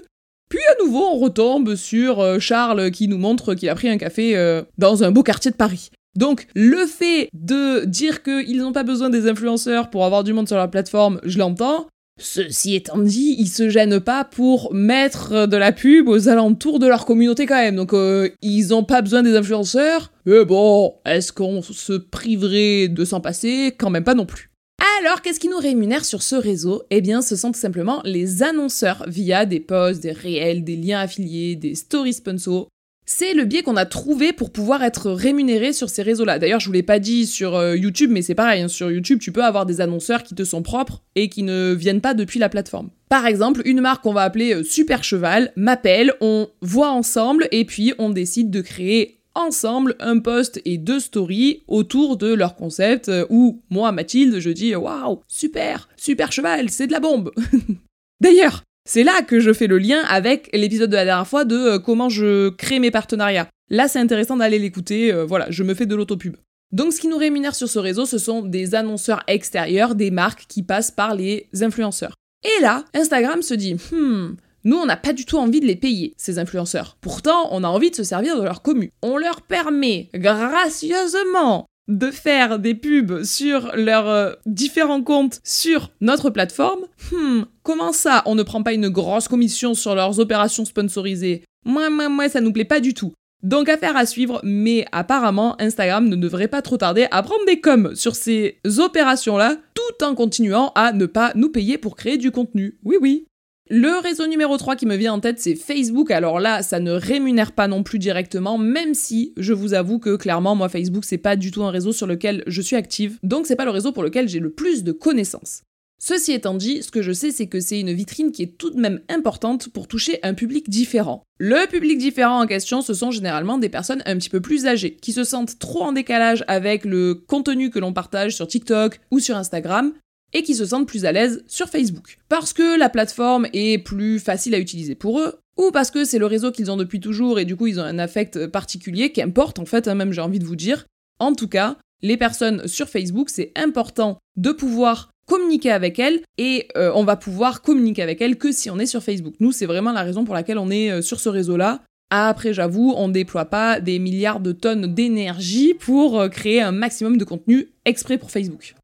puis 0.52 0.60
à 0.70 0.84
nouveau 0.84 1.02
on 1.02 1.18
retombe 1.18 1.76
sur 1.76 2.38
Charles 2.38 2.90
qui 2.90 3.08
nous 3.08 3.16
montre 3.16 3.54
qu'il 3.54 3.70
a 3.70 3.74
pris 3.74 3.88
un 3.88 3.96
café 3.96 4.60
dans 4.76 5.02
un 5.02 5.10
beau 5.10 5.22
quartier 5.22 5.50
de 5.50 5.56
Paris. 5.56 5.88
Donc 6.14 6.46
le 6.54 6.84
fait 6.84 7.30
de 7.32 7.86
dire 7.86 8.22
qu'ils 8.22 8.58
n'ont 8.58 8.72
pas 8.72 8.82
besoin 8.82 9.08
des 9.08 9.28
influenceurs 9.28 9.88
pour 9.88 10.04
avoir 10.04 10.24
du 10.24 10.34
monde 10.34 10.46
sur 10.46 10.58
leur 10.58 10.70
plateforme, 10.70 11.20
je 11.24 11.38
l'entends, 11.38 11.86
Ceci 12.18 12.74
étant 12.74 12.98
dit, 12.98 13.36
ils 13.38 13.48
se 13.48 13.70
gênent 13.70 13.98
pas 13.98 14.24
pour 14.24 14.72
mettre 14.74 15.46
de 15.46 15.56
la 15.56 15.72
pub 15.72 16.08
aux 16.08 16.28
alentours 16.28 16.78
de 16.78 16.86
leur 16.86 17.06
communauté 17.06 17.46
quand 17.46 17.56
même. 17.56 17.76
Donc 17.76 17.94
euh, 17.94 18.28
ils 18.42 18.68
n'ont 18.68 18.84
pas 18.84 19.00
besoin 19.02 19.22
des 19.22 19.34
influenceurs. 19.34 20.12
Mais 20.26 20.44
bon, 20.44 20.94
est-ce 21.06 21.32
qu'on 21.32 21.62
se 21.62 21.94
priverait 21.94 22.88
de 22.88 23.04
s'en 23.04 23.20
passer? 23.20 23.74
Quand 23.76 23.90
même 23.90 24.04
pas 24.04 24.14
non 24.14 24.26
plus. 24.26 24.51
Alors, 25.00 25.22
qu'est-ce 25.22 25.40
qui 25.40 25.48
nous 25.48 25.58
rémunère 25.58 26.04
sur 26.04 26.22
ce 26.22 26.34
réseau? 26.34 26.82
Eh 26.90 27.00
bien, 27.00 27.22
ce 27.22 27.34
sont 27.34 27.52
tout 27.52 27.58
simplement 27.58 28.02
les 28.04 28.42
annonceurs 28.42 29.04
via 29.06 29.46
des 29.46 29.60
posts, 29.60 30.02
des 30.02 30.12
réels, 30.12 30.64
des 30.64 30.76
liens 30.76 31.00
affiliés, 31.00 31.56
des 31.56 31.74
stories 31.74 32.14
sponsors. 32.14 32.68
C'est 33.04 33.34
le 33.34 33.44
biais 33.44 33.62
qu'on 33.62 33.76
a 33.76 33.86
trouvé 33.86 34.32
pour 34.32 34.50
pouvoir 34.50 34.82
être 34.84 35.10
rémunéré 35.10 35.72
sur 35.72 35.90
ces 35.90 36.02
réseaux-là. 36.02 36.38
D'ailleurs, 36.38 36.60
je 36.60 36.66
vous 36.66 36.72
l'ai 36.72 36.84
pas 36.84 36.98
dit 36.98 37.26
sur 37.26 37.56
euh, 37.56 37.76
YouTube, 37.76 38.10
mais 38.12 38.22
c'est 38.22 38.34
pareil. 38.34 38.62
Hein. 38.62 38.68
sur 38.68 38.90
YouTube, 38.90 39.18
tu 39.18 39.32
peux 39.32 39.42
avoir 39.42 39.66
des 39.66 39.80
annonceurs 39.80 40.22
qui 40.22 40.34
te 40.34 40.44
sont 40.44 40.62
propres 40.62 41.02
et 41.16 41.28
qui 41.28 41.42
ne 41.42 41.72
viennent 41.72 42.00
pas 42.00 42.14
depuis 42.14 42.38
la 42.38 42.48
plateforme. 42.48 42.90
Par 43.08 43.26
exemple, 43.26 43.62
une 43.64 43.80
marque 43.80 44.02
qu'on 44.02 44.12
va 44.12 44.22
appeler 44.22 44.54
euh, 44.54 44.62
Super 44.62 45.04
Cheval 45.04 45.52
m'appelle, 45.56 46.12
on 46.20 46.48
voit 46.60 46.90
ensemble 46.90 47.48
et 47.50 47.64
puis 47.64 47.92
on 47.98 48.10
décide 48.10 48.50
de 48.50 48.60
créer 48.60 49.21
ensemble 49.34 49.96
un 50.00 50.18
post 50.18 50.60
et 50.64 50.78
deux 50.78 51.00
stories 51.00 51.62
autour 51.68 52.16
de 52.16 52.32
leur 52.32 52.56
concept 52.56 53.08
euh, 53.08 53.26
où 53.30 53.62
moi, 53.70 53.92
Mathilde, 53.92 54.38
je 54.38 54.50
dis 54.50 54.74
waouh, 54.74 55.20
super, 55.28 55.88
super 55.96 56.32
cheval, 56.32 56.70
c'est 56.70 56.86
de 56.86 56.92
la 56.92 57.00
bombe. 57.00 57.32
D'ailleurs, 58.20 58.62
c'est 58.84 59.04
là 59.04 59.22
que 59.22 59.40
je 59.40 59.52
fais 59.52 59.66
le 59.66 59.78
lien 59.78 60.02
avec 60.08 60.50
l'épisode 60.52 60.90
de 60.90 60.96
la 60.96 61.04
dernière 61.04 61.26
fois 61.26 61.44
de 61.44 61.56
euh, 61.56 61.78
comment 61.78 62.08
je 62.08 62.50
crée 62.50 62.78
mes 62.78 62.90
partenariats. 62.90 63.48
Là, 63.70 63.88
c'est 63.88 64.00
intéressant 64.00 64.36
d'aller 64.36 64.58
l'écouter, 64.58 65.12
euh, 65.12 65.24
voilà, 65.24 65.46
je 65.50 65.62
me 65.62 65.74
fais 65.74 65.86
de 65.86 65.94
l'autopub. 65.94 66.36
Donc 66.72 66.92
ce 66.92 67.00
qui 67.00 67.08
nous 67.08 67.18
rémunère 67.18 67.54
sur 67.54 67.68
ce 67.68 67.78
réseau, 67.78 68.06
ce 68.06 68.18
sont 68.18 68.42
des 68.42 68.74
annonceurs 68.74 69.22
extérieurs, 69.28 69.94
des 69.94 70.10
marques 70.10 70.46
qui 70.48 70.62
passent 70.62 70.90
par 70.90 71.14
les 71.14 71.48
influenceurs. 71.60 72.14
Et 72.44 72.62
là, 72.62 72.84
Instagram 72.94 73.42
se 73.42 73.54
dit, 73.54 73.74
hmm, 73.74 74.34
nous, 74.64 74.76
on 74.76 74.86
n'a 74.86 74.96
pas 74.96 75.12
du 75.12 75.24
tout 75.24 75.38
envie 75.38 75.60
de 75.60 75.66
les 75.66 75.76
payer, 75.76 76.14
ces 76.16 76.38
influenceurs. 76.38 76.96
Pourtant, 77.00 77.48
on 77.50 77.64
a 77.64 77.68
envie 77.68 77.90
de 77.90 77.96
se 77.96 78.04
servir 78.04 78.38
de 78.38 78.44
leur 78.44 78.62
commu. 78.62 78.92
On 79.02 79.16
leur 79.16 79.42
permet 79.42 80.08
gracieusement 80.14 81.66
de 81.88 82.10
faire 82.10 82.58
des 82.58 82.74
pubs 82.74 83.24
sur 83.24 83.72
leurs 83.74 84.08
euh, 84.08 84.32
différents 84.46 85.02
comptes 85.02 85.40
sur 85.44 85.90
notre 86.00 86.30
plateforme, 86.30 86.82
hmm, 87.10 87.42
comment 87.62 87.92
ça, 87.92 88.22
on 88.26 88.34
ne 88.34 88.42
prend 88.42 88.62
pas 88.62 88.72
une 88.72 88.88
grosse 88.88 89.28
commission 89.28 89.74
sur 89.74 89.94
leurs 89.94 90.20
opérations 90.20 90.64
sponsorisées? 90.64 91.42
Moi, 91.64 91.90
moi, 91.90 92.08
moi, 92.08 92.28
ça 92.28 92.40
nous 92.40 92.52
plaît 92.52 92.64
pas 92.64 92.80
du 92.80 92.94
tout. 92.94 93.12
Donc 93.42 93.68
affaire 93.68 93.96
à 93.96 94.06
suivre, 94.06 94.40
mais 94.44 94.86
apparemment 94.92 95.60
Instagram 95.60 96.08
ne 96.08 96.14
devrait 96.14 96.46
pas 96.46 96.62
trop 96.62 96.76
tarder 96.76 97.08
à 97.10 97.24
prendre 97.24 97.44
des 97.44 97.60
coms 97.60 97.92
sur 97.96 98.14
ces 98.14 98.60
opérations-là, 98.78 99.56
tout 99.74 100.04
en 100.04 100.14
continuant 100.14 100.70
à 100.76 100.92
ne 100.92 101.06
pas 101.06 101.32
nous 101.34 101.48
payer 101.48 101.76
pour 101.76 101.96
créer 101.96 102.18
du 102.18 102.30
contenu. 102.30 102.78
Oui, 102.84 102.96
oui. 103.00 103.26
Le 103.74 104.02
réseau 104.02 104.26
numéro 104.26 104.58
3 104.58 104.76
qui 104.76 104.84
me 104.84 104.96
vient 104.96 105.14
en 105.14 105.20
tête, 105.20 105.40
c'est 105.40 105.54
Facebook. 105.54 106.10
Alors 106.10 106.40
là, 106.40 106.62
ça 106.62 106.78
ne 106.78 106.92
rémunère 106.92 107.52
pas 107.52 107.68
non 107.68 107.82
plus 107.82 107.98
directement, 107.98 108.58
même 108.58 108.92
si 108.92 109.32
je 109.38 109.54
vous 109.54 109.72
avoue 109.72 109.98
que 109.98 110.16
clairement, 110.16 110.54
moi, 110.54 110.68
Facebook, 110.68 111.06
c'est 111.06 111.16
pas 111.16 111.36
du 111.36 111.50
tout 111.50 111.62
un 111.62 111.70
réseau 111.70 111.90
sur 111.90 112.06
lequel 112.06 112.44
je 112.46 112.60
suis 112.60 112.76
active, 112.76 113.18
donc 113.22 113.46
c'est 113.46 113.56
pas 113.56 113.64
le 113.64 113.70
réseau 113.70 113.90
pour 113.90 114.02
lequel 114.02 114.28
j'ai 114.28 114.40
le 114.40 114.50
plus 114.50 114.84
de 114.84 114.92
connaissances. 114.92 115.62
Ceci 115.98 116.32
étant 116.32 116.52
dit, 116.52 116.82
ce 116.82 116.90
que 116.90 117.00
je 117.00 117.12
sais, 117.12 117.30
c'est 117.30 117.46
que 117.46 117.60
c'est 117.60 117.80
une 117.80 117.94
vitrine 117.94 118.30
qui 118.30 118.42
est 118.42 118.58
tout 118.58 118.68
de 118.68 118.78
même 118.78 119.00
importante 119.08 119.70
pour 119.70 119.88
toucher 119.88 120.18
un 120.22 120.34
public 120.34 120.68
différent. 120.68 121.22
Le 121.38 121.66
public 121.66 121.96
différent 121.96 122.42
en 122.42 122.46
question, 122.46 122.82
ce 122.82 122.92
sont 122.92 123.10
généralement 123.10 123.56
des 123.56 123.70
personnes 123.70 124.02
un 124.04 124.18
petit 124.18 124.28
peu 124.28 124.42
plus 124.42 124.66
âgées, 124.66 124.96
qui 124.96 125.12
se 125.12 125.24
sentent 125.24 125.58
trop 125.58 125.84
en 125.84 125.92
décalage 125.92 126.44
avec 126.46 126.84
le 126.84 127.14
contenu 127.14 127.70
que 127.70 127.78
l'on 127.78 127.94
partage 127.94 128.36
sur 128.36 128.46
TikTok 128.46 129.00
ou 129.10 129.18
sur 129.18 129.38
Instagram, 129.38 129.94
et 130.32 130.42
qui 130.42 130.54
se 130.54 130.64
sentent 130.64 130.88
plus 130.88 131.04
à 131.04 131.12
l'aise 131.12 131.44
sur 131.46 131.68
Facebook. 131.68 132.18
Parce 132.28 132.52
que 132.52 132.78
la 132.78 132.88
plateforme 132.88 133.46
est 133.52 133.78
plus 133.78 134.18
facile 134.18 134.54
à 134.54 134.58
utiliser 134.58 134.94
pour 134.94 135.20
eux, 135.20 135.34
ou 135.56 135.70
parce 135.70 135.90
que 135.90 136.04
c'est 136.04 136.18
le 136.18 136.26
réseau 136.26 136.50
qu'ils 136.50 136.70
ont 136.70 136.76
depuis 136.76 137.00
toujours 137.00 137.38
et 137.38 137.44
du 137.44 137.56
coup 137.56 137.66
ils 137.66 137.78
ont 137.78 137.84
un 137.84 137.98
affect 137.98 138.46
particulier, 138.46 139.12
qu'importe 139.12 139.58
en 139.58 139.66
fait, 139.66 139.88
hein, 139.88 139.94
même 139.94 140.12
j'ai 140.12 140.20
envie 140.20 140.38
de 140.38 140.44
vous 140.44 140.56
dire. 140.56 140.86
En 141.18 141.34
tout 141.34 141.48
cas, 141.48 141.76
les 142.02 142.16
personnes 142.16 142.66
sur 142.66 142.88
Facebook, 142.88 143.30
c'est 143.30 143.52
important 143.56 144.18
de 144.36 144.50
pouvoir 144.50 145.10
communiquer 145.26 145.70
avec 145.70 145.98
elles 145.98 146.20
et 146.36 146.68
euh, 146.76 146.90
on 146.94 147.04
va 147.04 147.16
pouvoir 147.16 147.62
communiquer 147.62 148.02
avec 148.02 148.20
elles 148.20 148.36
que 148.36 148.52
si 148.52 148.70
on 148.70 148.78
est 148.78 148.86
sur 148.86 149.02
Facebook. 149.02 149.34
Nous, 149.40 149.52
c'est 149.52 149.66
vraiment 149.66 149.92
la 149.92 150.02
raison 150.02 150.24
pour 150.24 150.34
laquelle 150.34 150.58
on 150.58 150.70
est 150.70 150.90
euh, 150.90 151.02
sur 151.02 151.20
ce 151.20 151.28
réseau-là. 151.28 151.82
Après, 152.10 152.52
j'avoue, 152.52 152.92
on 152.96 153.08
ne 153.08 153.12
déploie 153.12 153.46
pas 153.46 153.80
des 153.80 153.98
milliards 153.98 154.40
de 154.40 154.52
tonnes 154.52 154.92
d'énergie 154.94 155.74
pour 155.74 156.20
euh, 156.20 156.28
créer 156.28 156.60
un 156.60 156.72
maximum 156.72 157.16
de 157.16 157.24
contenu 157.24 157.68
exprès 157.84 158.18
pour 158.18 158.30
Facebook. 158.30 158.74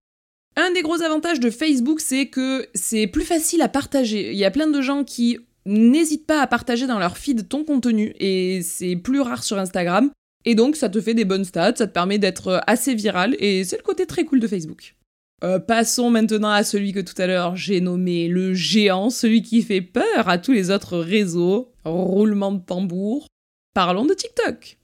Un 0.60 0.72
des 0.72 0.82
gros 0.82 1.02
avantages 1.02 1.38
de 1.38 1.50
Facebook, 1.50 2.00
c'est 2.00 2.26
que 2.26 2.68
c'est 2.74 3.06
plus 3.06 3.22
facile 3.22 3.62
à 3.62 3.68
partager. 3.68 4.32
Il 4.32 4.36
y 4.36 4.44
a 4.44 4.50
plein 4.50 4.66
de 4.66 4.80
gens 4.80 5.04
qui 5.04 5.38
n'hésitent 5.66 6.26
pas 6.26 6.42
à 6.42 6.48
partager 6.48 6.88
dans 6.88 6.98
leur 6.98 7.16
feed 7.16 7.48
ton 7.48 7.62
contenu 7.62 8.12
et 8.18 8.60
c'est 8.62 8.96
plus 8.96 9.20
rare 9.20 9.44
sur 9.44 9.56
Instagram. 9.56 10.10
Et 10.44 10.56
donc 10.56 10.74
ça 10.74 10.88
te 10.88 11.00
fait 11.00 11.14
des 11.14 11.24
bonnes 11.24 11.44
stats, 11.44 11.76
ça 11.76 11.86
te 11.86 11.92
permet 11.92 12.18
d'être 12.18 12.60
assez 12.66 12.96
viral 12.96 13.36
et 13.38 13.62
c'est 13.62 13.76
le 13.76 13.84
côté 13.84 14.04
très 14.04 14.24
cool 14.24 14.40
de 14.40 14.48
Facebook. 14.48 14.96
Euh, 15.44 15.60
passons 15.60 16.10
maintenant 16.10 16.50
à 16.50 16.64
celui 16.64 16.92
que 16.92 16.98
tout 16.98 17.14
à 17.22 17.28
l'heure 17.28 17.54
j'ai 17.54 17.80
nommé 17.80 18.26
le 18.26 18.52
géant, 18.52 19.10
celui 19.10 19.42
qui 19.42 19.62
fait 19.62 19.80
peur 19.80 20.28
à 20.28 20.38
tous 20.38 20.50
les 20.50 20.72
autres 20.72 20.98
réseaux. 20.98 21.70
Roulement 21.84 22.50
de 22.50 22.64
tambour. 22.64 23.28
Parlons 23.74 24.06
de 24.06 24.14
TikTok. 24.14 24.77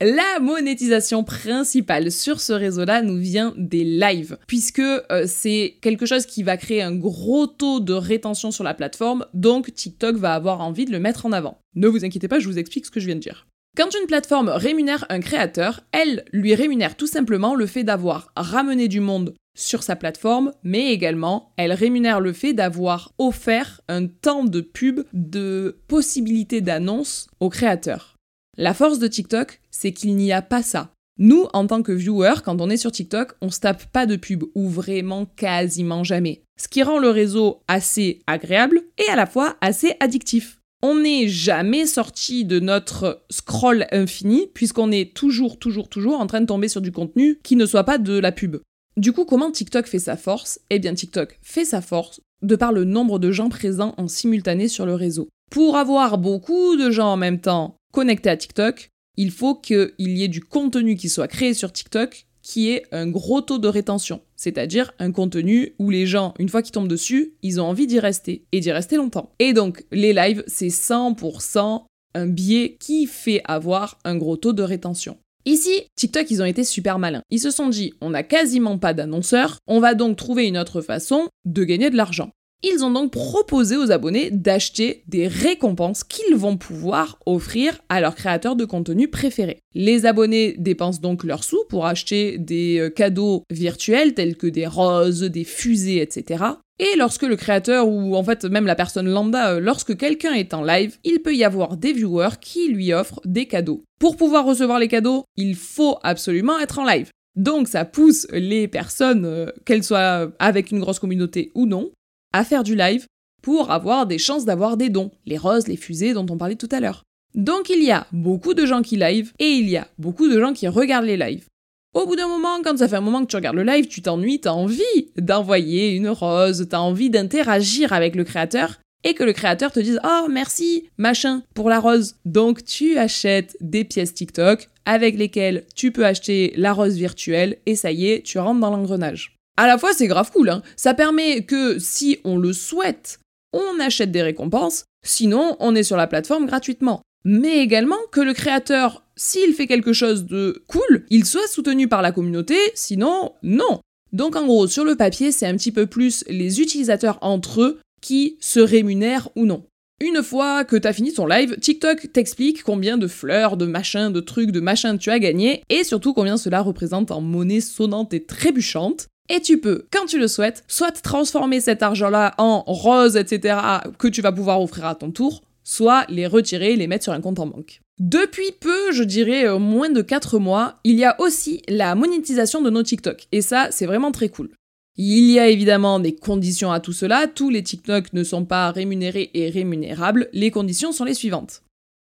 La 0.00 0.38
monétisation 0.40 1.24
principale 1.24 2.12
sur 2.12 2.40
ce 2.40 2.52
réseau-là 2.52 3.02
nous 3.02 3.16
vient 3.16 3.52
des 3.56 3.82
lives, 3.82 4.38
puisque 4.46 4.78
euh, 4.78 5.24
c'est 5.26 5.76
quelque 5.80 6.06
chose 6.06 6.24
qui 6.24 6.44
va 6.44 6.56
créer 6.56 6.82
un 6.82 6.94
gros 6.94 7.48
taux 7.48 7.80
de 7.80 7.94
rétention 7.94 8.52
sur 8.52 8.62
la 8.62 8.74
plateforme, 8.74 9.26
donc 9.34 9.74
TikTok 9.74 10.14
va 10.14 10.34
avoir 10.34 10.60
envie 10.60 10.84
de 10.84 10.92
le 10.92 11.00
mettre 11.00 11.26
en 11.26 11.32
avant. 11.32 11.58
Ne 11.74 11.88
vous 11.88 12.04
inquiétez 12.04 12.28
pas, 12.28 12.38
je 12.38 12.46
vous 12.46 12.60
explique 12.60 12.86
ce 12.86 12.92
que 12.92 13.00
je 13.00 13.06
viens 13.06 13.16
de 13.16 13.20
dire. 13.20 13.48
Quand 13.76 13.92
une 14.00 14.06
plateforme 14.06 14.50
rémunère 14.50 15.04
un 15.08 15.18
créateur, 15.18 15.80
elle 15.90 16.24
lui 16.32 16.54
rémunère 16.54 16.96
tout 16.96 17.08
simplement 17.08 17.56
le 17.56 17.66
fait 17.66 17.82
d'avoir 17.82 18.30
ramené 18.36 18.86
du 18.86 19.00
monde 19.00 19.34
sur 19.56 19.82
sa 19.82 19.96
plateforme, 19.96 20.52
mais 20.62 20.92
également 20.92 21.52
elle 21.56 21.72
rémunère 21.72 22.20
le 22.20 22.32
fait 22.32 22.52
d'avoir 22.52 23.12
offert 23.18 23.80
un 23.88 24.06
temps 24.06 24.44
de 24.44 24.60
pub, 24.60 25.00
de 25.12 25.80
possibilité 25.88 26.60
d'annonce 26.60 27.26
au 27.40 27.48
créateur. 27.48 28.17
La 28.60 28.74
force 28.74 28.98
de 28.98 29.06
TikTok, 29.06 29.60
c'est 29.70 29.92
qu'il 29.92 30.16
n'y 30.16 30.32
a 30.32 30.42
pas 30.42 30.64
ça. 30.64 30.92
Nous, 31.16 31.46
en 31.52 31.68
tant 31.68 31.80
que 31.84 31.92
viewers, 31.92 32.42
quand 32.44 32.60
on 32.60 32.68
est 32.70 32.76
sur 32.76 32.90
TikTok, 32.90 33.34
on 33.40 33.52
se 33.52 33.60
tape 33.60 33.84
pas 33.92 34.04
de 34.04 34.16
pub, 34.16 34.42
ou 34.56 34.68
vraiment 34.68 35.26
quasiment 35.26 36.02
jamais. 36.02 36.42
Ce 36.60 36.66
qui 36.66 36.82
rend 36.82 36.98
le 36.98 37.10
réseau 37.10 37.60
assez 37.68 38.20
agréable 38.26 38.82
et 38.98 39.08
à 39.10 39.14
la 39.14 39.26
fois 39.26 39.56
assez 39.60 39.94
addictif. 40.00 40.58
On 40.82 40.96
n'est 40.96 41.28
jamais 41.28 41.86
sorti 41.86 42.44
de 42.44 42.58
notre 42.58 43.22
scroll 43.30 43.86
infini, 43.92 44.48
puisqu'on 44.54 44.90
est 44.90 45.14
toujours, 45.14 45.60
toujours, 45.60 45.88
toujours 45.88 46.18
en 46.18 46.26
train 46.26 46.40
de 46.40 46.46
tomber 46.46 46.66
sur 46.66 46.80
du 46.80 46.90
contenu 46.90 47.38
qui 47.44 47.54
ne 47.54 47.64
soit 47.64 47.84
pas 47.84 47.98
de 47.98 48.18
la 48.18 48.32
pub. 48.32 48.56
Du 48.96 49.12
coup, 49.12 49.24
comment 49.24 49.52
TikTok 49.52 49.86
fait 49.86 50.00
sa 50.00 50.16
force? 50.16 50.58
Eh 50.70 50.80
bien, 50.80 50.94
TikTok 50.94 51.38
fait 51.42 51.64
sa 51.64 51.80
force 51.80 52.20
de 52.42 52.56
par 52.56 52.72
le 52.72 52.82
nombre 52.82 53.20
de 53.20 53.30
gens 53.30 53.50
présents 53.50 53.94
en 53.98 54.08
simultané 54.08 54.66
sur 54.66 54.84
le 54.84 54.94
réseau. 54.94 55.28
Pour 55.48 55.76
avoir 55.76 56.18
beaucoup 56.18 56.76
de 56.76 56.90
gens 56.90 57.12
en 57.12 57.16
même 57.16 57.40
temps 57.40 57.77
connectés 57.92 58.30
à 58.30 58.36
TikTok, 58.36 58.90
il 59.16 59.30
faut 59.30 59.54
qu'il 59.54 59.92
y 59.98 60.22
ait 60.22 60.28
du 60.28 60.40
contenu 60.40 60.96
qui 60.96 61.08
soit 61.08 61.28
créé 61.28 61.54
sur 61.54 61.72
TikTok 61.72 62.26
qui 62.42 62.70
ait 62.70 62.84
un 62.92 63.08
gros 63.08 63.42
taux 63.42 63.58
de 63.58 63.68
rétention, 63.68 64.22
c'est-à-dire 64.34 64.92
un 64.98 65.12
contenu 65.12 65.74
où 65.78 65.90
les 65.90 66.06
gens, 66.06 66.32
une 66.38 66.48
fois 66.48 66.62
qu'ils 66.62 66.72
tombent 66.72 66.88
dessus, 66.88 67.34
ils 67.42 67.60
ont 67.60 67.64
envie 67.64 67.86
d'y 67.86 68.00
rester, 68.00 68.46
et 68.52 68.60
d'y 68.60 68.72
rester 68.72 68.96
longtemps. 68.96 69.34
Et 69.38 69.52
donc, 69.52 69.84
les 69.92 70.14
lives, 70.14 70.44
c'est 70.46 70.68
100% 70.68 71.84
un 72.14 72.26
biais 72.26 72.78
qui 72.80 73.06
fait 73.06 73.42
avoir 73.44 73.98
un 74.04 74.16
gros 74.16 74.38
taux 74.38 74.54
de 74.54 74.62
rétention. 74.62 75.18
Ici, 75.44 75.82
TikTok, 75.96 76.30
ils 76.30 76.42
ont 76.42 76.46
été 76.46 76.64
super 76.64 76.98
malins. 76.98 77.22
Ils 77.30 77.40
se 77.40 77.50
sont 77.50 77.68
dit, 77.68 77.92
on 78.00 78.10
n'a 78.10 78.22
quasiment 78.22 78.78
pas 78.78 78.94
d'annonceurs, 78.94 79.58
on 79.66 79.80
va 79.80 79.94
donc 79.94 80.16
trouver 80.16 80.46
une 80.46 80.58
autre 80.58 80.80
façon 80.80 81.28
de 81.44 81.64
gagner 81.64 81.90
de 81.90 81.96
l'argent. 81.96 82.30
Ils 82.64 82.84
ont 82.84 82.90
donc 82.90 83.12
proposé 83.12 83.76
aux 83.76 83.92
abonnés 83.92 84.32
d'acheter 84.32 85.04
des 85.06 85.28
récompenses 85.28 86.02
qu'ils 86.02 86.34
vont 86.34 86.56
pouvoir 86.56 87.20
offrir 87.24 87.78
à 87.88 88.00
leurs 88.00 88.16
créateurs 88.16 88.56
de 88.56 88.64
contenu 88.64 89.06
préférés. 89.06 89.60
Les 89.74 90.06
abonnés 90.06 90.56
dépensent 90.58 91.00
donc 91.00 91.22
leurs 91.22 91.44
sous 91.44 91.62
pour 91.68 91.86
acheter 91.86 92.36
des 92.36 92.78
euh, 92.80 92.90
cadeaux 92.90 93.44
virtuels 93.48 94.14
tels 94.14 94.36
que 94.36 94.48
des 94.48 94.66
roses, 94.66 95.20
des 95.20 95.44
fusées, 95.44 96.02
etc. 96.02 96.44
Et 96.80 96.96
lorsque 96.96 97.22
le 97.22 97.36
créateur 97.36 97.88
ou 97.88 98.16
en 98.16 98.24
fait 98.24 98.44
même 98.44 98.66
la 98.66 98.74
personne 98.74 99.08
lambda, 99.08 99.52
euh, 99.52 99.60
lorsque 99.60 99.96
quelqu'un 99.96 100.32
est 100.32 100.52
en 100.52 100.64
live, 100.64 100.96
il 101.04 101.20
peut 101.20 101.36
y 101.36 101.44
avoir 101.44 101.76
des 101.76 101.92
viewers 101.92 102.40
qui 102.40 102.72
lui 102.72 102.92
offrent 102.92 103.20
des 103.24 103.46
cadeaux. 103.46 103.84
Pour 104.00 104.16
pouvoir 104.16 104.44
recevoir 104.44 104.80
les 104.80 104.88
cadeaux, 104.88 105.24
il 105.36 105.54
faut 105.54 105.98
absolument 106.02 106.58
être 106.58 106.80
en 106.80 106.84
live. 106.84 107.10
Donc 107.36 107.68
ça 107.68 107.84
pousse 107.84 108.26
les 108.32 108.66
personnes, 108.66 109.24
euh, 109.24 109.46
qu'elles 109.64 109.84
soient 109.84 110.32
avec 110.40 110.72
une 110.72 110.80
grosse 110.80 110.98
communauté 110.98 111.52
ou 111.54 111.66
non, 111.66 111.92
à 112.32 112.44
faire 112.44 112.64
du 112.64 112.74
live 112.74 113.06
pour 113.42 113.70
avoir 113.70 114.06
des 114.06 114.18
chances 114.18 114.44
d'avoir 114.44 114.76
des 114.76 114.90
dons, 114.90 115.10
les 115.26 115.38
roses, 115.38 115.68
les 115.68 115.76
fusées 115.76 116.12
dont 116.12 116.26
on 116.28 116.36
parlait 116.36 116.56
tout 116.56 116.68
à 116.72 116.80
l'heure. 116.80 117.04
Donc 117.34 117.70
il 117.70 117.82
y 117.82 117.90
a 117.90 118.06
beaucoup 118.12 118.54
de 118.54 118.66
gens 118.66 118.82
qui 118.82 118.96
live 118.96 119.32
et 119.38 119.50
il 119.50 119.68
y 119.68 119.76
a 119.76 119.88
beaucoup 119.98 120.28
de 120.28 120.40
gens 120.40 120.52
qui 120.52 120.66
regardent 120.66 121.06
les 121.06 121.16
lives. 121.16 121.46
Au 121.94 122.06
bout 122.06 122.16
d'un 122.16 122.28
moment, 122.28 122.62
quand 122.62 122.76
ça 122.76 122.88
fait 122.88 122.96
un 122.96 123.00
moment 123.00 123.22
que 123.22 123.30
tu 123.30 123.36
regardes 123.36 123.56
le 123.56 123.64
live, 123.64 123.86
tu 123.86 124.02
t'ennuies, 124.02 124.40
t'as 124.40 124.50
envie 124.50 125.10
d'envoyer 125.16 125.92
une 125.92 126.08
rose, 126.08 126.66
t'as 126.68 126.78
envie 126.78 127.10
d'interagir 127.10 127.92
avec 127.92 128.14
le 128.14 128.24
créateur 128.24 128.78
et 129.04 129.14
que 129.14 129.24
le 129.24 129.32
créateur 129.32 129.72
te 129.72 129.80
dise 129.80 130.00
Oh 130.04 130.26
merci, 130.30 130.88
machin, 130.98 131.42
pour 131.54 131.70
la 131.70 131.80
rose. 131.80 132.16
Donc 132.24 132.64
tu 132.64 132.98
achètes 132.98 133.56
des 133.60 133.84
pièces 133.84 134.14
TikTok 134.14 134.68
avec 134.84 135.16
lesquelles 135.16 135.64
tu 135.74 135.92
peux 135.92 136.04
acheter 136.04 136.52
la 136.56 136.72
rose 136.72 136.96
virtuelle 136.96 137.58
et 137.66 137.76
ça 137.76 137.90
y 137.90 138.08
est, 138.08 138.22
tu 138.22 138.38
rentres 138.38 138.60
dans 138.60 138.70
l'engrenage 138.70 139.37
à 139.58 139.66
la 139.66 139.76
fois 139.76 139.92
c'est 139.92 140.06
grave 140.06 140.30
cool, 140.32 140.48
hein. 140.48 140.62
ça 140.76 140.94
permet 140.94 141.42
que 141.42 141.78
si 141.78 142.18
on 142.24 142.38
le 142.38 142.52
souhaite, 142.52 143.18
on 143.52 143.80
achète 143.80 144.12
des 144.12 144.22
récompenses, 144.22 144.84
sinon 145.04 145.56
on 145.58 145.74
est 145.74 145.82
sur 145.82 145.96
la 145.96 146.06
plateforme 146.06 146.46
gratuitement. 146.46 147.02
Mais 147.24 147.58
également 147.58 147.98
que 148.12 148.20
le 148.20 148.32
créateur, 148.32 149.02
s'il 149.16 149.52
fait 149.52 149.66
quelque 149.66 149.92
chose 149.92 150.24
de 150.24 150.62
cool, 150.68 151.04
il 151.10 151.24
soit 151.24 151.48
soutenu 151.48 151.88
par 151.88 152.02
la 152.02 152.12
communauté, 152.12 152.56
sinon 152.74 153.32
non. 153.42 153.80
Donc 154.12 154.36
en 154.36 154.46
gros, 154.46 154.68
sur 154.68 154.84
le 154.84 154.94
papier, 154.94 155.32
c'est 155.32 155.46
un 155.46 155.56
petit 155.56 155.72
peu 155.72 155.86
plus 155.86 156.24
les 156.28 156.60
utilisateurs 156.60 157.18
entre 157.20 157.62
eux 157.62 157.80
qui 158.00 158.36
se 158.40 158.60
rémunèrent 158.60 159.28
ou 159.34 159.44
non. 159.44 159.64
Une 160.00 160.22
fois 160.22 160.64
que 160.64 160.76
t'as 160.76 160.92
fini 160.92 161.12
ton 161.12 161.26
live, 161.26 161.56
TikTok 161.58 162.12
t'explique 162.12 162.62
combien 162.62 162.96
de 162.96 163.08
fleurs, 163.08 163.56
de 163.56 163.66
machins, 163.66 164.12
de 164.12 164.20
trucs, 164.20 164.52
de 164.52 164.60
machins 164.60 164.96
tu 164.96 165.10
as 165.10 165.18
gagné, 165.18 165.64
et 165.68 165.82
surtout 165.82 166.14
combien 166.14 166.36
cela 166.36 166.60
représente 166.60 167.10
en 167.10 167.20
monnaie 167.20 167.60
sonnante 167.60 168.14
et 168.14 168.22
trébuchante. 168.22 169.08
Et 169.28 169.40
tu 169.40 169.58
peux, 169.60 169.86
quand 169.92 170.06
tu 170.06 170.18
le 170.18 170.28
souhaites, 170.28 170.64
soit 170.68 170.92
transformer 171.02 171.60
cet 171.60 171.82
argent-là 171.82 172.34
en 172.38 172.62
rose, 172.62 173.16
etc., 173.16 173.58
que 173.98 174.08
tu 174.08 174.22
vas 174.22 174.32
pouvoir 174.32 174.62
offrir 174.62 174.86
à 174.86 174.94
ton 174.94 175.10
tour, 175.10 175.42
soit 175.64 176.06
les 176.08 176.26
retirer 176.26 176.72
et 176.72 176.76
les 176.76 176.86
mettre 176.86 177.04
sur 177.04 177.12
un 177.12 177.20
compte 177.20 177.38
en 177.38 177.46
banque. 177.46 177.80
Depuis 178.00 178.52
peu, 178.58 178.92
je 178.92 179.02
dirais 179.02 179.46
euh, 179.46 179.58
moins 179.58 179.90
de 179.90 180.02
4 180.02 180.38
mois, 180.38 180.78
il 180.84 180.96
y 180.96 181.04
a 181.04 181.20
aussi 181.20 181.62
la 181.68 181.94
monétisation 181.94 182.62
de 182.62 182.70
nos 182.70 182.82
TikTok. 182.82 183.26
Et 183.32 183.42
ça, 183.42 183.68
c'est 183.70 183.86
vraiment 183.86 184.12
très 184.12 184.28
cool. 184.28 184.50
Il 184.96 185.30
y 185.30 185.38
a 185.38 185.48
évidemment 185.48 186.00
des 186.00 186.14
conditions 186.14 186.72
à 186.72 186.80
tout 186.80 186.92
cela, 186.92 187.26
tous 187.26 187.50
les 187.50 187.62
TikTok 187.62 188.12
ne 188.12 188.24
sont 188.24 188.44
pas 188.44 188.70
rémunérés 188.70 189.30
et 189.34 189.50
rémunérables, 189.50 190.28
les 190.32 190.50
conditions 190.50 190.92
sont 190.92 191.04
les 191.04 191.14
suivantes. 191.14 191.62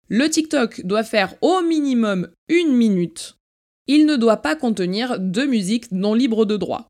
Le 0.08 0.28
TikTok 0.28 0.84
doit 0.86 1.04
faire 1.04 1.34
au 1.40 1.60
minimum 1.62 2.28
une 2.48 2.72
minute. 2.72 3.36
Il 3.86 4.06
ne 4.06 4.16
doit 4.16 4.38
pas 4.38 4.56
contenir 4.56 5.18
de 5.18 5.42
musique 5.42 5.92
non 5.92 6.14
libre 6.14 6.44
de 6.44 6.56
droit. 6.56 6.88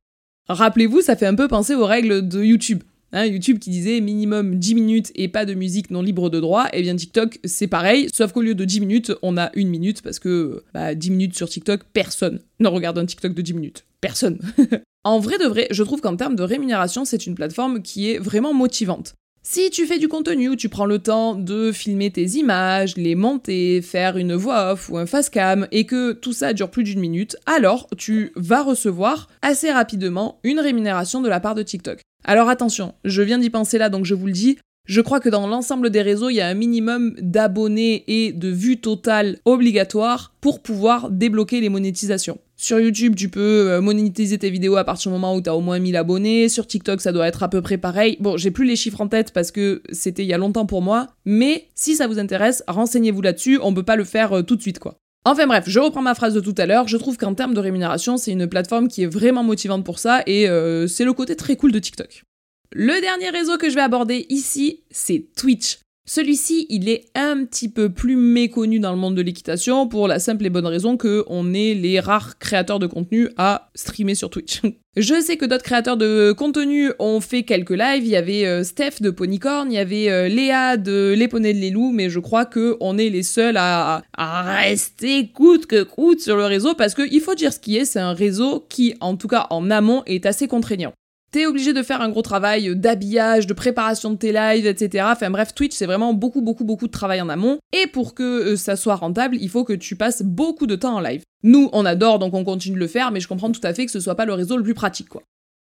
Rappelez-vous, 0.50 1.00
ça 1.00 1.14
fait 1.14 1.26
un 1.26 1.36
peu 1.36 1.46
penser 1.46 1.76
aux 1.76 1.86
règles 1.86 2.26
de 2.26 2.42
YouTube. 2.42 2.82
Hein, 3.12 3.26
YouTube 3.26 3.60
qui 3.60 3.70
disait 3.70 4.00
minimum 4.00 4.56
10 4.56 4.74
minutes 4.74 5.12
et 5.14 5.28
pas 5.28 5.44
de 5.44 5.54
musique 5.54 5.90
non 5.90 6.02
libre 6.02 6.28
de 6.28 6.40
droit, 6.40 6.66
eh 6.72 6.82
bien 6.82 6.94
TikTok 6.94 7.38
c'est 7.44 7.68
pareil, 7.68 8.08
sauf 8.12 8.32
qu'au 8.32 8.40
lieu 8.40 8.56
de 8.56 8.64
10 8.64 8.80
minutes, 8.80 9.12
on 9.22 9.36
a 9.36 9.50
une 9.54 9.68
minute 9.68 10.02
parce 10.02 10.18
que 10.18 10.64
bah, 10.74 10.96
10 10.96 11.10
minutes 11.10 11.36
sur 11.36 11.48
TikTok, 11.48 11.82
personne 11.92 12.40
ne 12.58 12.66
regarde 12.66 12.98
un 12.98 13.06
TikTok 13.06 13.32
de 13.32 13.42
10 13.42 13.54
minutes. 13.54 13.84
Personne. 14.00 14.40
en 15.04 15.20
vrai 15.20 15.38
de 15.38 15.46
vrai, 15.46 15.68
je 15.70 15.82
trouve 15.84 16.00
qu'en 16.00 16.16
termes 16.16 16.36
de 16.36 16.42
rémunération, 16.42 17.04
c'est 17.04 17.26
une 17.26 17.36
plateforme 17.36 17.82
qui 17.82 18.10
est 18.10 18.18
vraiment 18.18 18.52
motivante. 18.52 19.14
Si 19.42 19.70
tu 19.70 19.86
fais 19.86 19.98
du 19.98 20.06
contenu 20.06 20.54
tu 20.56 20.68
prends 20.68 20.84
le 20.84 20.98
temps 20.98 21.34
de 21.34 21.72
filmer 21.72 22.10
tes 22.10 22.26
images, 22.36 22.98
les 22.98 23.14
monter, 23.14 23.80
faire 23.80 24.18
une 24.18 24.34
voix 24.34 24.72
off 24.72 24.90
ou 24.90 24.98
un 24.98 25.06
face 25.06 25.30
cam 25.30 25.66
et 25.72 25.86
que 25.86 26.12
tout 26.12 26.34
ça 26.34 26.52
dure 26.52 26.70
plus 26.70 26.84
d'une 26.84 27.00
minute, 27.00 27.38
alors 27.46 27.88
tu 27.96 28.32
vas 28.36 28.62
recevoir 28.62 29.28
assez 29.40 29.72
rapidement 29.72 30.40
une 30.44 30.60
rémunération 30.60 31.22
de 31.22 31.28
la 31.28 31.40
part 31.40 31.54
de 31.54 31.62
TikTok. 31.62 32.00
Alors 32.24 32.50
attention, 32.50 32.94
je 33.06 33.22
viens 33.22 33.38
d'y 33.38 33.48
penser 33.48 33.78
là 33.78 33.88
donc 33.88 34.04
je 34.04 34.14
vous 34.14 34.26
le 34.26 34.32
dis, 34.32 34.58
je 34.86 35.00
crois 35.00 35.20
que 35.20 35.30
dans 35.30 35.46
l'ensemble 35.46 35.88
des 35.88 36.02
réseaux, 36.02 36.28
il 36.28 36.34
y 36.34 36.40
a 36.42 36.48
un 36.48 36.54
minimum 36.54 37.14
d'abonnés 37.18 38.04
et 38.08 38.32
de 38.32 38.48
vues 38.48 38.78
totales 38.78 39.38
obligatoires 39.46 40.34
pour 40.42 40.62
pouvoir 40.62 41.10
débloquer 41.10 41.60
les 41.60 41.70
monétisations. 41.70 42.38
Sur 42.60 42.78
YouTube, 42.78 43.16
tu 43.16 43.30
peux 43.30 43.70
euh, 43.70 43.80
monétiser 43.80 44.36
tes 44.36 44.50
vidéos 44.50 44.76
à 44.76 44.84
partir 44.84 45.10
du 45.10 45.14
moment 45.14 45.34
où 45.34 45.40
tu 45.40 45.48
as 45.48 45.56
au 45.56 45.62
moins 45.62 45.78
1000 45.78 45.96
abonnés. 45.96 46.50
Sur 46.50 46.66
TikTok, 46.66 47.00
ça 47.00 47.10
doit 47.10 47.26
être 47.26 47.42
à 47.42 47.48
peu 47.48 47.62
près 47.62 47.78
pareil. 47.78 48.18
Bon, 48.20 48.36
j'ai 48.36 48.50
plus 48.50 48.66
les 48.66 48.76
chiffres 48.76 49.00
en 49.00 49.08
tête 49.08 49.32
parce 49.32 49.50
que 49.50 49.82
c'était 49.92 50.24
il 50.24 50.28
y 50.28 50.34
a 50.34 50.38
longtemps 50.38 50.66
pour 50.66 50.82
moi. 50.82 51.06
Mais 51.24 51.68
si 51.74 51.96
ça 51.96 52.06
vous 52.06 52.18
intéresse, 52.18 52.62
renseignez-vous 52.68 53.22
là-dessus. 53.22 53.58
On 53.62 53.72
peut 53.72 53.82
pas 53.82 53.96
le 53.96 54.04
faire 54.04 54.34
euh, 54.34 54.42
tout 54.42 54.56
de 54.56 54.60
suite, 54.60 54.78
quoi. 54.78 54.98
Enfin 55.24 55.46
bref, 55.46 55.64
je 55.68 55.80
reprends 55.80 56.02
ma 56.02 56.14
phrase 56.14 56.34
de 56.34 56.40
tout 56.40 56.54
à 56.58 56.66
l'heure. 56.66 56.86
Je 56.86 56.98
trouve 56.98 57.16
qu'en 57.16 57.32
termes 57.32 57.54
de 57.54 57.60
rémunération, 57.60 58.18
c'est 58.18 58.32
une 58.32 58.46
plateforme 58.46 58.88
qui 58.88 59.04
est 59.04 59.10
vraiment 59.10 59.42
motivante 59.42 59.82
pour 59.82 59.98
ça 59.98 60.22
et 60.26 60.46
euh, 60.46 60.86
c'est 60.86 61.06
le 61.06 61.14
côté 61.14 61.36
très 61.36 61.56
cool 61.56 61.72
de 61.72 61.78
TikTok. 61.78 62.24
Le 62.72 63.00
dernier 63.00 63.30
réseau 63.30 63.56
que 63.56 63.70
je 63.70 63.74
vais 63.74 63.80
aborder 63.80 64.26
ici, 64.28 64.82
c'est 64.90 65.24
Twitch. 65.34 65.78
Celui-ci, 66.12 66.66
il 66.70 66.88
est 66.88 67.04
un 67.14 67.44
petit 67.44 67.68
peu 67.68 67.88
plus 67.88 68.16
méconnu 68.16 68.80
dans 68.80 68.90
le 68.90 68.98
monde 68.98 69.14
de 69.14 69.22
l'équitation 69.22 69.86
pour 69.86 70.08
la 70.08 70.18
simple 70.18 70.44
et 70.44 70.50
bonne 70.50 70.66
raison 70.66 70.96
que 70.96 71.22
on 71.28 71.54
est 71.54 71.74
les 71.74 72.00
rares 72.00 72.36
créateurs 72.40 72.80
de 72.80 72.88
contenu 72.88 73.28
à 73.36 73.70
streamer 73.76 74.16
sur 74.16 74.28
Twitch. 74.28 74.60
Je 74.96 75.20
sais 75.20 75.36
que 75.36 75.44
d'autres 75.44 75.62
créateurs 75.62 75.96
de 75.96 76.32
contenu 76.32 76.90
ont 76.98 77.20
fait 77.20 77.44
quelques 77.44 77.70
lives. 77.70 78.04
Il 78.04 78.08
y 78.08 78.16
avait 78.16 78.44
euh, 78.44 78.64
Steph 78.64 78.94
de 79.00 79.10
Ponycorn, 79.10 79.70
il 79.70 79.76
y 79.76 79.78
avait 79.78 80.10
euh, 80.10 80.26
Léa 80.26 80.76
de 80.76 81.14
Les 81.16 81.28
Poneys 81.28 81.54
de 81.54 81.60
Lélou, 81.60 81.92
mais 81.92 82.10
je 82.10 82.18
crois 82.18 82.44
que 82.44 82.76
on 82.80 82.98
est 82.98 83.08
les 83.08 83.22
seuls 83.22 83.56
à, 83.56 84.02
à 84.18 84.42
rester 84.62 85.28
coûte 85.28 85.66
que 85.66 85.84
coûte 85.84 86.18
sur 86.18 86.36
le 86.36 86.44
réseau 86.44 86.74
parce 86.74 86.96
qu'il 86.96 87.20
faut 87.20 87.36
dire 87.36 87.52
ce 87.52 87.60
qui 87.60 87.76
est, 87.76 87.84
c'est 87.84 88.00
un 88.00 88.14
réseau 88.14 88.66
qui, 88.68 88.96
en 88.98 89.14
tout 89.14 89.28
cas 89.28 89.46
en 89.50 89.70
amont, 89.70 90.02
est 90.06 90.26
assez 90.26 90.48
contraignant. 90.48 90.92
T'es 91.32 91.46
obligé 91.46 91.72
de 91.72 91.82
faire 91.82 92.00
un 92.00 92.08
gros 92.08 92.22
travail 92.22 92.74
d'habillage, 92.74 93.46
de 93.46 93.54
préparation 93.54 94.10
de 94.10 94.16
tes 94.16 94.32
lives, 94.32 94.66
etc. 94.66 95.06
Enfin 95.12 95.30
bref, 95.30 95.54
Twitch, 95.54 95.76
c'est 95.76 95.86
vraiment 95.86 96.12
beaucoup, 96.12 96.42
beaucoup, 96.42 96.64
beaucoup 96.64 96.88
de 96.88 96.92
travail 96.92 97.20
en 97.20 97.28
amont. 97.28 97.58
Et 97.72 97.86
pour 97.86 98.14
que 98.14 98.22
euh, 98.22 98.56
ça 98.56 98.74
soit 98.74 98.96
rentable, 98.96 99.36
il 99.40 99.48
faut 99.48 99.62
que 99.62 99.72
tu 99.72 99.94
passes 99.94 100.22
beaucoup 100.22 100.66
de 100.66 100.74
temps 100.74 100.96
en 100.96 101.00
live. 101.00 101.22
Nous, 101.44 101.70
on 101.72 101.86
adore, 101.86 102.18
donc 102.18 102.34
on 102.34 102.42
continue 102.42 102.74
de 102.74 102.80
le 102.80 102.88
faire, 102.88 103.12
mais 103.12 103.20
je 103.20 103.28
comprends 103.28 103.52
tout 103.52 103.60
à 103.62 103.72
fait 103.72 103.86
que 103.86 103.92
ce 103.92 104.00
soit 104.00 104.16
pas 104.16 104.24
le 104.24 104.32
réseau 104.32 104.56
le 104.56 104.64
plus 104.64 104.74
pratique, 104.74 105.08
quoi. 105.08 105.22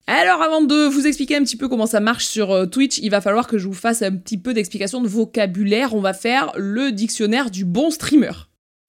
Alors 0.08 0.42
avant 0.42 0.62
de 0.62 0.88
vous 0.88 1.06
expliquer 1.06 1.36
un 1.36 1.44
petit 1.44 1.56
peu 1.56 1.68
comment 1.68 1.86
ça 1.86 2.00
marche 2.00 2.26
sur 2.26 2.52
euh, 2.52 2.66
Twitch, 2.66 2.98
il 2.98 3.12
va 3.12 3.22
falloir 3.22 3.46
que 3.46 3.60
je 3.60 3.68
vous 3.68 3.74
fasse 3.74 4.02
un 4.02 4.12
petit 4.12 4.40
peu 4.40 4.54
d'explication 4.56 5.00
de 5.00 5.08
vocabulaire. 5.08 5.94
On 5.94 6.02
va 6.02 6.14
faire 6.14 6.52
le 6.58 6.92
dictionnaire 6.92 7.52
du 7.52 7.66
bon 7.66 7.92
streamer. 7.92 8.32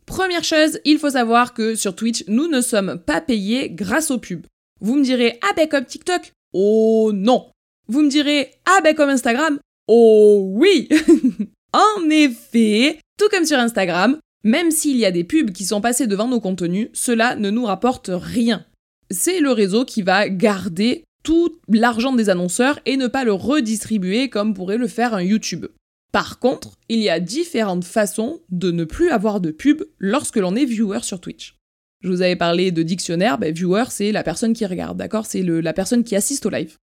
Première 0.07 0.43
chose, 0.43 0.81
il 0.85 0.99
faut 0.99 1.11
savoir 1.11 1.53
que 1.53 1.75
sur 1.75 1.95
Twitch, 1.95 2.25
nous 2.29 2.49
ne 2.49 2.61
sommes 2.63 2.99
pas 2.99 3.21
payés 3.21 3.71
grâce 3.71 4.11
aux 4.11 4.19
pubs. 4.19 4.47
Vous 4.81 4.97
me 4.97 5.05
direz, 5.05 5.39
ah 5.43 5.53
ben 5.55 5.69
comme 5.69 5.85
TikTok, 5.85 6.33
Oh 6.53 7.13
non 7.15 7.51
Vous 7.89 8.03
me 8.03 8.11
direz, 8.11 8.51
ah 8.67 8.81
ben 8.83 8.95
comme 8.95 9.11
Instagram 9.11 9.59
Oh 9.89 10.51
oui 10.53 10.89
En 11.73 12.11
effet, 12.11 12.99
tout 13.19 13.29
comme 13.31 13.47
sur 13.47 13.59
Instagram, 13.59 14.19
même 14.45 14.71
s'il 14.71 14.97
y 14.97 15.07
a 15.07 15.11
des 15.11 15.25
pubs 15.25 15.53
qui 15.53 15.65
sont 15.65 15.81
passées 15.81 16.07
devant 16.07 16.29
nos 16.29 16.41
contenus, 16.41 16.89
cela 16.93 17.35
ne 17.37 17.51
nous 17.51 17.65
rapporte 17.65 18.11
rien. 18.13 18.67
C'est 19.11 19.41
le 19.41 19.53
réseau 19.53 19.85
qui 19.85 20.03
va 20.03 20.29
garder 20.29 21.05
tout 21.23 21.59
l'argent 21.69 22.13
des 22.13 22.29
annonceurs 22.29 22.79
et 22.85 22.97
ne 22.97 23.07
pas 23.07 23.25
le 23.25 23.33
redistribuer 23.33 24.29
comme 24.29 24.55
pourrait 24.55 24.79
le 24.79 24.89
faire 24.89 25.15
un 25.15 25.23
YouTube. 25.23 25.67
Par 26.13 26.39
contre, 26.39 26.73
il 26.89 26.99
y 26.99 27.09
a 27.09 27.21
différentes 27.21 27.85
façons 27.85 28.41
de 28.51 28.71
ne 28.71 28.85
plus 28.85 29.11
avoir 29.11 29.41
de 29.41 29.51
pub 29.51 29.83
lorsque 29.99 30.37
l'on 30.37 30.57
est 30.57 30.67
viewer 30.67 31.01
sur 31.03 31.21
Twitch. 31.21 31.57
Je 32.03 32.09
vous 32.09 32.23
avais 32.23 32.37
parlé 32.37 32.73
de 32.73 32.83
dictionnaire, 32.83 33.39
ben, 33.39 33.53
viewer 33.53 33.85
c'est 33.91 34.13
la 34.13 34.25
personne 34.25 34.53
qui 34.53 34.67
regarde, 34.67 34.99
d'accord? 34.99 35.27
C'est 35.27 35.43
la 35.43 35.73
personne 35.73 36.03
qui 36.05 36.17
assiste 36.17 36.47
au 36.47 36.51
live. 36.51 36.77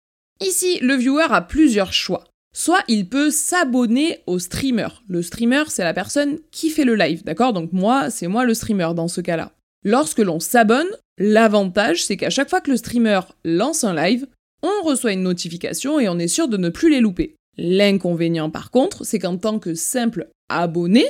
Ici, 0.41 0.79
le 0.81 0.95
viewer 0.95 1.27
a 1.31 1.41
plusieurs 1.41 1.93
choix. 1.93 2.25
Soit 2.55 2.83
il 2.89 3.09
peut 3.09 3.31
s'abonner 3.31 4.21
au 4.27 4.39
streamer. 4.39 4.89
Le 5.09 5.23
streamer, 5.23 5.65
c'est 5.69 5.85
la 5.85 5.95
personne 5.95 6.39
qui 6.51 6.71
fait 6.71 6.85
le 6.85 6.95
live, 6.95 7.25
d'accord? 7.25 7.53
Donc 7.53 7.73
moi, 7.73 8.11
c'est 8.11 8.29
moi 8.29 8.45
le 8.45 8.55
streamer 8.55 8.91
dans 8.95 9.09
ce 9.09 9.21
cas-là. 9.21 9.53
Lorsque 9.85 10.19
l'on 10.19 10.41
s'abonne, 10.41 10.89
l'avantage, 11.19 12.05
c'est 12.05 12.17
qu'à 12.17 12.31
chaque 12.31 12.51
fois 12.51 12.61
que 12.61 12.71
le 12.71 12.77
streamer 12.77 13.21
lance 13.45 13.85
un 13.85 13.95
live, 13.95 14.27
on 14.63 14.85
reçoit 14.85 15.13
une 15.13 15.23
notification 15.23 16.01
et 16.01 16.09
on 16.09 16.19
est 16.19 16.29
sûr 16.29 16.49
de 16.49 16.57
ne 16.57 16.69
plus 16.69 16.91
les 16.91 17.01
louper. 17.01 17.37
L'inconvénient 17.57 18.51
par 18.51 18.71
contre, 18.71 19.05
c'est 19.05 19.19
qu'en 19.19 19.37
tant 19.37 19.59
que 19.59 19.75
simple 19.75 20.29
abonné, 20.49 21.07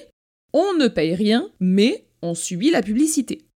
on 0.52 0.74
ne 0.74 0.88
paye 0.88 1.14
rien, 1.14 1.48
mais 1.58 2.06
on 2.22 2.34
subit 2.34 2.70
la 2.70 2.82
publicité. 2.82 3.46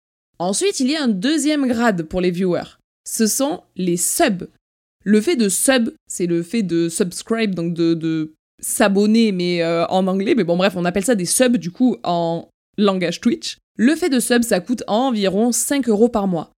Ensuite, 0.40 0.80
il 0.80 0.90
y 0.90 0.96
a 0.96 1.02
un 1.02 1.08
deuxième 1.08 1.68
grade 1.68 2.04
pour 2.04 2.22
les 2.22 2.30
viewers. 2.30 2.78
Ce 3.06 3.26
sont 3.26 3.60
les 3.76 3.98
subs. 3.98 4.48
Le 5.04 5.20
fait 5.20 5.36
de 5.36 5.50
sub, 5.50 5.90
c'est 6.08 6.24
le 6.24 6.42
fait 6.42 6.62
de 6.62 6.88
subscribe, 6.88 7.54
donc 7.54 7.74
de, 7.74 8.32
s'abonner, 8.58 9.32
mais 9.32 9.62
euh, 9.62 9.86
en 9.88 10.06
anglais. 10.06 10.34
Mais 10.34 10.44
bon, 10.44 10.56
bref, 10.56 10.72
on 10.76 10.86
appelle 10.86 11.04
ça 11.04 11.14
des 11.14 11.26
subs 11.26 11.58
du 11.58 11.70
coup 11.70 11.98
en 12.04 12.48
langage 12.78 13.20
Twitch. 13.20 13.58
Le 13.76 13.94
fait 13.94 14.08
de 14.08 14.18
sub, 14.18 14.42
ça 14.42 14.60
coûte 14.60 14.82
environ 14.86 15.52
5 15.52 15.90
euros 15.90 16.08
par 16.08 16.26
mois. 16.26 16.50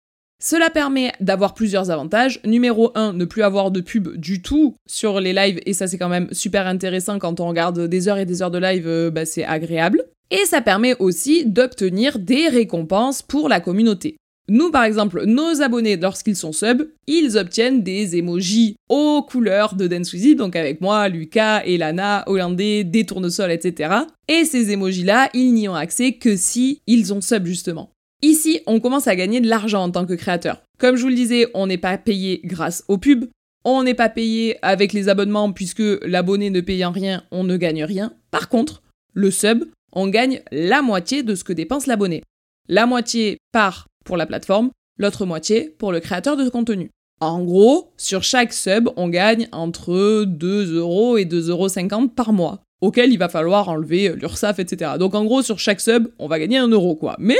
Cela 0.43 0.69
permet 0.69 1.13
d'avoir 1.21 1.55
plusieurs 1.55 1.91
avantages. 1.91 2.39
Numéro 2.45 2.93
1, 2.95 3.15
ne 3.15 3.25
plus 3.25 3.43
avoir 3.43 3.71
de 3.71 3.81
pub 3.81 4.15
du 4.15 4.43
tout 4.43 4.77
sur 4.87 5.21
les 5.21 5.33
lives, 5.33 5.61
et 5.65 5.73
ça 5.73 5.87
c'est 5.87 5.99
quand 5.99 6.09
même 6.11 6.29
super 6.33 6.67
intéressant 6.67 7.19
quand 7.19 7.41
on 7.41 7.49
regarde 7.49 7.81
des 7.87 8.09
heures 8.09 8.19
et 8.19 8.27
des 8.27 8.43
heures 8.43 8.51
de 8.51 8.59
live, 8.59 8.87
euh, 8.87 9.11
bah, 9.11 9.25
c'est 9.25 9.45
agréable. 9.45 10.05
Et 10.31 10.45
ça 10.47 10.61
permet 10.61 10.95
aussi 10.99 11.45
d'obtenir 11.45 12.19
des 12.19 12.49
récompenses 12.49 13.23
pour 13.23 13.49
la 13.49 13.61
communauté. 13.61 14.17
Nous, 14.49 14.73
par 14.73 14.83
exemple, 14.83 15.27
nos 15.27 15.63
abonnés, 15.63 15.97
lorsqu'ils 15.97 16.35
sont 16.35 16.53
sub, 16.53 16.83
ils 17.07 17.39
obtiennent 17.39 17.85
des 17.85 18.17
emojis 18.17 18.75
aux 18.89 19.23
couleurs 19.23 19.77
de 19.77 19.87
Dance 19.87 20.13
donc 20.37 20.57
avec 20.57 20.81
moi, 20.81 21.09
Lucas, 21.09 21.63
Elana, 21.65 22.25
Hollandais, 22.27 22.83
des 22.83 23.07
tournesols, 23.07 23.53
etc. 23.53 23.95
Et 24.27 24.45
ces 24.45 24.73
emojis-là, 24.73 25.31
ils 25.35 25.53
n'y 25.55 25.69
ont 25.69 25.77
accès 25.77 26.15
que 26.15 26.35
si 26.35 26.81
ils 26.89 27.15
ont 27.15 27.21
sub, 27.21 27.47
justement. 27.47 27.91
Ici, 28.23 28.61
on 28.67 28.81
commence 28.81 29.07
à 29.07 29.15
gagner 29.15 29.41
de 29.41 29.49
l'argent 29.49 29.85
en 29.85 29.91
tant 29.91 30.05
que 30.05 30.15
créateur. 30.15 30.63
Comme 30.79 30.97
je 30.97 31.03
vous 31.03 31.09
le 31.09 31.15
disais, 31.15 31.47
on 31.55 31.69
n'est 31.69 31.79
pas 31.79 31.97
payé 31.97 32.41
grâce 32.45 32.85
aux 32.89 32.99
pubs, 32.99 33.27
on 33.65 33.85
n'est 33.85 33.95
pas 33.95 34.09
payé 34.09 34.57
avec 34.63 34.93
les 34.93 35.09
abonnements 35.09 35.53
puisque 35.53 35.83
l'abonné 36.03 36.51
ne 36.51 36.61
payant 36.61 36.91
rien, 36.91 37.23
on 37.31 37.45
ne 37.45 37.57
gagne 37.57 37.85
rien. 37.85 38.15
Par 38.33 38.49
contre, 38.49 38.83
le 39.15 39.31
sub, 39.31 39.65
on 39.93 40.09
gagne 40.09 40.43
la 40.51 40.83
moitié 40.83 41.23
de 41.23 41.35
ce 41.35 41.45
que 41.45 41.53
dépense 41.53 41.87
l'abonné. 41.87 42.23
La 42.69 42.87
moitié 42.87 43.39
part 43.53 43.87
pour 44.05 44.17
la 44.17 44.27
plateforme, 44.27 44.71
l'autre 44.99 45.27
moitié 45.27 45.75
pour 45.79 45.93
le 45.93 46.01
créateur 46.01 46.37
de 46.37 46.49
contenu. 46.49 46.91
En 47.21 47.43
gros, 47.45 47.93
sur 47.97 48.23
chaque 48.23 48.53
sub, 48.53 48.89
on 48.97 49.09
gagne 49.09 49.49
entre 49.53 50.25
2 50.25 50.77
euros 50.77 51.19
et 51.19 51.27
2,50 51.27 51.49
euros 51.51 52.09
par 52.09 52.33
mois, 52.33 52.63
auquel 52.81 53.13
il 53.13 53.19
va 53.19 53.29
falloir 53.29 53.69
enlever 53.69 54.15
l'URSAF, 54.15 54.59
etc. 54.59 54.93
Donc 54.99 55.15
en 55.15 55.25
gros, 55.25 55.43
sur 55.43 55.59
chaque 55.59 55.81
sub, 55.81 56.09
on 56.19 56.29
va 56.29 56.39
gagner 56.39 56.57
un 56.57 56.69
euro, 56.69 56.97
quoi. 56.97 57.17
Mais 57.19 57.37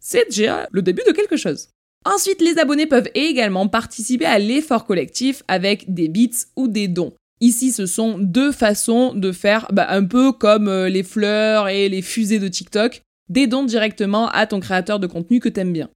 c'est 0.00 0.28
déjà 0.30 0.68
le 0.72 0.82
début 0.82 1.02
de 1.06 1.12
quelque 1.12 1.36
chose. 1.36 1.68
Ensuite, 2.04 2.40
les 2.40 2.58
abonnés 2.58 2.86
peuvent 2.86 3.10
également 3.14 3.68
participer 3.68 4.24
à 4.24 4.38
l'effort 4.38 4.86
collectif 4.86 5.42
avec 5.46 5.92
des 5.92 6.08
bits 6.08 6.46
ou 6.56 6.66
des 6.66 6.88
dons. 6.88 7.12
Ici, 7.40 7.72
ce 7.72 7.86
sont 7.86 8.18
deux 8.18 8.52
façons 8.52 9.14
de 9.14 9.32
faire 9.32 9.66
bah, 9.72 9.86
un 9.88 10.04
peu 10.04 10.32
comme 10.32 10.68
euh, 10.68 10.88
les 10.90 11.02
fleurs 11.02 11.68
et 11.68 11.88
les 11.88 12.02
fusées 12.02 12.38
de 12.38 12.48
TikTok, 12.48 13.02
des 13.30 13.46
dons 13.46 13.64
directement 13.64 14.28
à 14.28 14.46
ton 14.46 14.60
créateur 14.60 15.00
de 15.00 15.06
contenu 15.06 15.40
que 15.40 15.48
t'aimes 15.48 15.72
bien. 15.72 15.88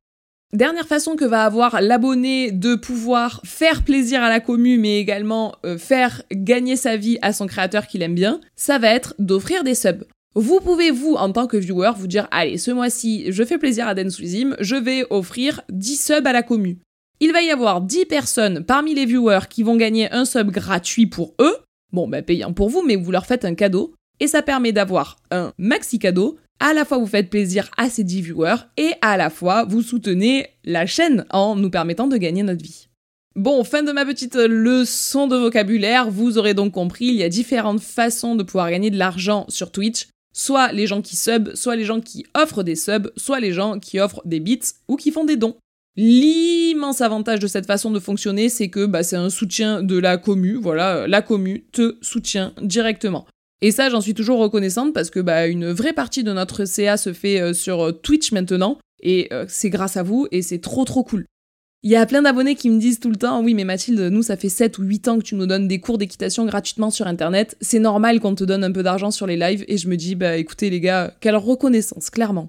Dernière 0.55 0.87
façon 0.87 1.17
que 1.17 1.25
va 1.25 1.45
avoir 1.45 1.81
l'abonné 1.81 2.53
de 2.53 2.77
pouvoir 2.77 3.43
faire 3.45 3.83
plaisir 3.83 4.23
à 4.23 4.29
la 4.31 4.41
commu, 4.41 4.79
mais 4.79 5.01
également 5.01 5.57
euh, 5.67 5.77
faire 5.77 6.23
gagner 6.33 6.77
sa 6.77 6.97
vie 6.97 7.19
à 7.23 7.33
son 7.33 7.47
créateur 7.47 7.89
qu'il 7.89 8.03
aime 8.03 8.15
bien, 8.15 8.41
ça 8.57 8.79
va 8.79 8.89
être 8.89 9.15
d'offrir 9.19 9.65
des 9.65 9.75
subs. 9.75 10.05
Vous 10.37 10.61
pouvez, 10.61 10.91
vous, 10.91 11.15
en 11.15 11.31
tant 11.31 11.47
que 11.47 11.57
viewer, 11.57 11.93
vous 11.97 12.07
dire 12.07 12.27
Allez, 12.31 12.57
ce 12.57 12.71
mois-ci, 12.71 13.27
je 13.33 13.45
fais 13.45 13.59
plaisir 13.59 13.87
à 13.87 13.95
Denswizim, 13.95 14.57
je 14.61 14.77
vais 14.77 15.05
offrir 15.11 15.61
10 15.71 15.97
subs 15.97 16.27
à 16.27 16.33
la 16.33 16.43
commu. 16.43 16.79
Il 17.20 17.33
va 17.33 17.42
y 17.42 17.50
avoir 17.50 17.81
10 17.81 18.07
personnes 18.07 18.64
parmi 18.64 18.94
les 18.94 19.07
viewers 19.07 19.48
qui 19.48 19.62
vont 19.62 19.77
gagner 19.77 20.11
un 20.12 20.24
sub 20.24 20.50
gratuit 20.50 21.07
pour 21.07 21.35
eux. 21.40 21.57
Bon, 21.92 22.09
ben 22.09 22.22
payant 22.22 22.53
pour 22.53 22.68
vous, 22.68 22.83
mais 22.83 22.96
vous 22.96 23.11
leur 23.11 23.27
faites 23.27 23.44
un 23.44 23.55
cadeau. 23.55 23.94
Et 24.20 24.27
ça 24.27 24.42
permet 24.42 24.72
d'avoir 24.72 25.16
un 25.31 25.53
maxi 25.59 25.98
cadeau. 25.98 26.38
À 26.61 26.72
la 26.72 26.85
fois, 26.85 26.98
vous 26.98 27.07
faites 27.07 27.31
plaisir 27.31 27.70
à 27.77 27.90
ces 27.90 28.05
10 28.05 28.22
viewers 28.22 28.68
et 28.77 28.92
à 29.00 29.16
la 29.16 29.31
fois, 29.31 29.64
vous 29.64 29.83
soutenez 29.83 30.46
la 30.64 30.87
chaîne 30.87 31.24
en 31.31 31.57
nous 31.57 31.70
permettant 31.70 32.07
de 32.07 32.16
gagner 32.16 32.42
notre 32.42 32.62
vie. 32.62 32.88
Bon, 33.37 33.64
fin 33.64 33.83
de 33.83 33.90
ma 33.90 34.05
petite 34.05 34.37
leçon 34.37 35.27
de 35.27 35.37
vocabulaire. 35.37 36.11
Vous 36.11 36.38
aurez 36.38 36.55
donc 36.55 36.72
compris, 36.72 37.07
il 37.07 37.16
y 37.16 37.24
a 37.24 37.29
différentes 37.29 37.81
façons 37.81 38.37
de 38.37 38.44
pouvoir 38.44 38.70
gagner 38.70 38.90
de 38.90 38.98
l'argent 38.98 39.46
sur 39.48 39.72
Twitch 39.72 40.07
soit 40.35 40.72
les 40.72 40.87
gens 40.87 41.00
qui 41.00 41.16
sub, 41.16 41.55
soit 41.55 41.77
les 41.77 41.85
gens 41.85 42.00
qui 42.00 42.27
offrent 42.35 42.62
des 42.62 42.74
subs, 42.74 43.11
soit 43.16 43.40
les 43.40 43.53
gens 43.53 43.79
qui 43.79 44.00
offrent 44.00 44.20
des 44.27 44.40
bits 44.40 44.61
ou 44.88 44.96
qui 44.96 45.11
font 45.11 45.24
des 45.24 45.37
dons. 45.37 45.57
L'immense 45.97 47.01
avantage 47.01 47.39
de 47.39 47.47
cette 47.47 47.67
façon 47.67 47.91
de 47.91 48.01
fonctionner, 48.01 48.49
c'est 48.49 48.69
que 48.69 48.85
bah, 48.87 49.03
c'est 49.03 49.17
un 49.17 49.31
soutien 49.31 49.83
de 49.83 49.97
la 49.97 50.17
commu, 50.17 50.55
voilà, 50.55 51.07
la 51.07 51.23
commu 51.23 51.67
te 51.71 51.97
soutient 52.01 52.53
directement. 52.61 53.27
Et 53.63 53.71
ça, 53.71 53.89
j'en 53.89 54.01
suis 54.01 54.15
toujours 54.15 54.41
reconnaissante 54.41 54.93
parce 54.93 55.11
que 55.11 55.21
bah, 55.21 55.47
une 55.47 55.71
vraie 55.71 55.93
partie 55.93 56.25
de 56.25 56.33
notre 56.33 56.65
CA 56.65 56.97
se 56.97 57.13
fait 57.13 57.41
euh, 57.41 57.53
sur 57.53 58.01
Twitch 58.03 58.33
maintenant, 58.33 58.79
et 59.03 59.29
euh, 59.33 59.45
c'est 59.49 59.71
grâce 59.71 59.97
à 59.97 60.03
vous, 60.03 60.27
et 60.33 60.43
c'est 60.43 60.59
trop 60.59 60.85
trop 60.85 61.05
cool. 61.05 61.25
Il 61.85 61.91
y 61.91 61.97
a 61.97 62.07
plein 62.07 62.23
d'abonnés 62.23 62.55
qui 62.55 62.71
me 62.71 62.81
disent 62.81 62.99
tout 62.99 63.11
le 63.11 63.17
temps 63.17 63.43
Oui, 63.43 63.53
mais 63.53 63.65
Mathilde, 63.65 64.01
nous, 64.01 64.23
ça 64.23 64.39
fait 64.39 64.49
7 64.49 64.79
ou 64.79 64.85
8 64.85 65.09
ans 65.09 65.19
que 65.19 65.23
tu 65.23 65.35
nous 65.35 65.47
donnes 65.47 65.69
des 65.69 65.81
cours 65.81 65.99
d'équitation 65.99 66.47
gratuitement 66.47 66.91
sur 66.91 67.07
Internet. 67.07 67.59
C'est 67.61 67.79
normal 67.79 68.21
qu'on 68.21 68.35
te 68.35 68.43
donne 68.43 68.65
un 68.65 68.73
peu 68.73 68.83
d'argent 68.83 69.11
sur 69.11 69.27
les 69.27 69.37
lives. 69.37 69.67
Et 69.69 69.77
je 69.77 69.87
me 69.89 69.97
dis 69.97 70.15
Bah 70.15 70.39
écoutez, 70.39 70.71
les 70.71 70.81
gars, 70.81 71.15
quelle 71.21 71.37
reconnaissance, 71.37 72.09
clairement. 72.09 72.49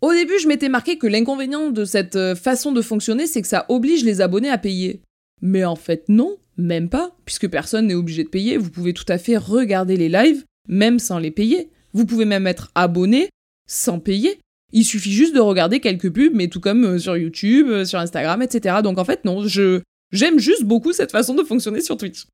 Au 0.00 0.12
début, 0.12 0.38
je 0.38 0.48
m'étais 0.48 0.68
marqué 0.68 0.98
que 0.98 1.06
l'inconvénient 1.06 1.70
de 1.70 1.84
cette 1.84 2.16
euh, 2.16 2.34
façon 2.34 2.72
de 2.72 2.82
fonctionner, 2.82 3.26
c'est 3.26 3.42
que 3.42 3.48
ça 3.48 3.64
oblige 3.68 4.04
les 4.04 4.20
abonnés 4.20 4.50
à 4.50 4.58
payer. 4.58 5.00
Mais 5.40 5.64
en 5.64 5.76
fait, 5.76 6.04
non, 6.08 6.36
même 6.56 6.88
pas, 6.88 7.16
puisque 7.24 7.48
personne 7.48 7.86
n'est 7.86 7.94
obligé 7.94 8.24
de 8.24 8.28
payer. 8.28 8.56
Vous 8.56 8.70
pouvez 8.70 8.92
tout 8.92 9.04
à 9.08 9.18
fait 9.18 9.36
regarder 9.36 9.96
les 9.96 10.08
lives, 10.08 10.44
même 10.68 10.98
sans 10.98 11.18
les 11.18 11.30
payer. 11.30 11.70
Vous 11.92 12.06
pouvez 12.06 12.24
même 12.24 12.46
être 12.46 12.70
abonné 12.74 13.28
sans 13.68 13.98
payer. 13.98 14.40
Il 14.72 14.84
suffit 14.84 15.12
juste 15.12 15.34
de 15.34 15.40
regarder 15.40 15.80
quelques 15.80 16.12
pubs, 16.12 16.34
mais 16.34 16.48
tout 16.48 16.60
comme 16.60 16.84
euh, 16.84 16.98
sur 16.98 17.16
YouTube, 17.16 17.68
euh, 17.68 17.84
sur 17.84 17.98
Instagram, 17.98 18.42
etc. 18.42 18.76
Donc 18.82 18.98
en 18.98 19.04
fait, 19.04 19.24
non, 19.24 19.46
je 19.46 19.80
j'aime 20.12 20.38
juste 20.38 20.64
beaucoup 20.64 20.92
cette 20.92 21.12
façon 21.12 21.34
de 21.34 21.44
fonctionner 21.44 21.80
sur 21.80 21.96
Twitch. 21.96 22.26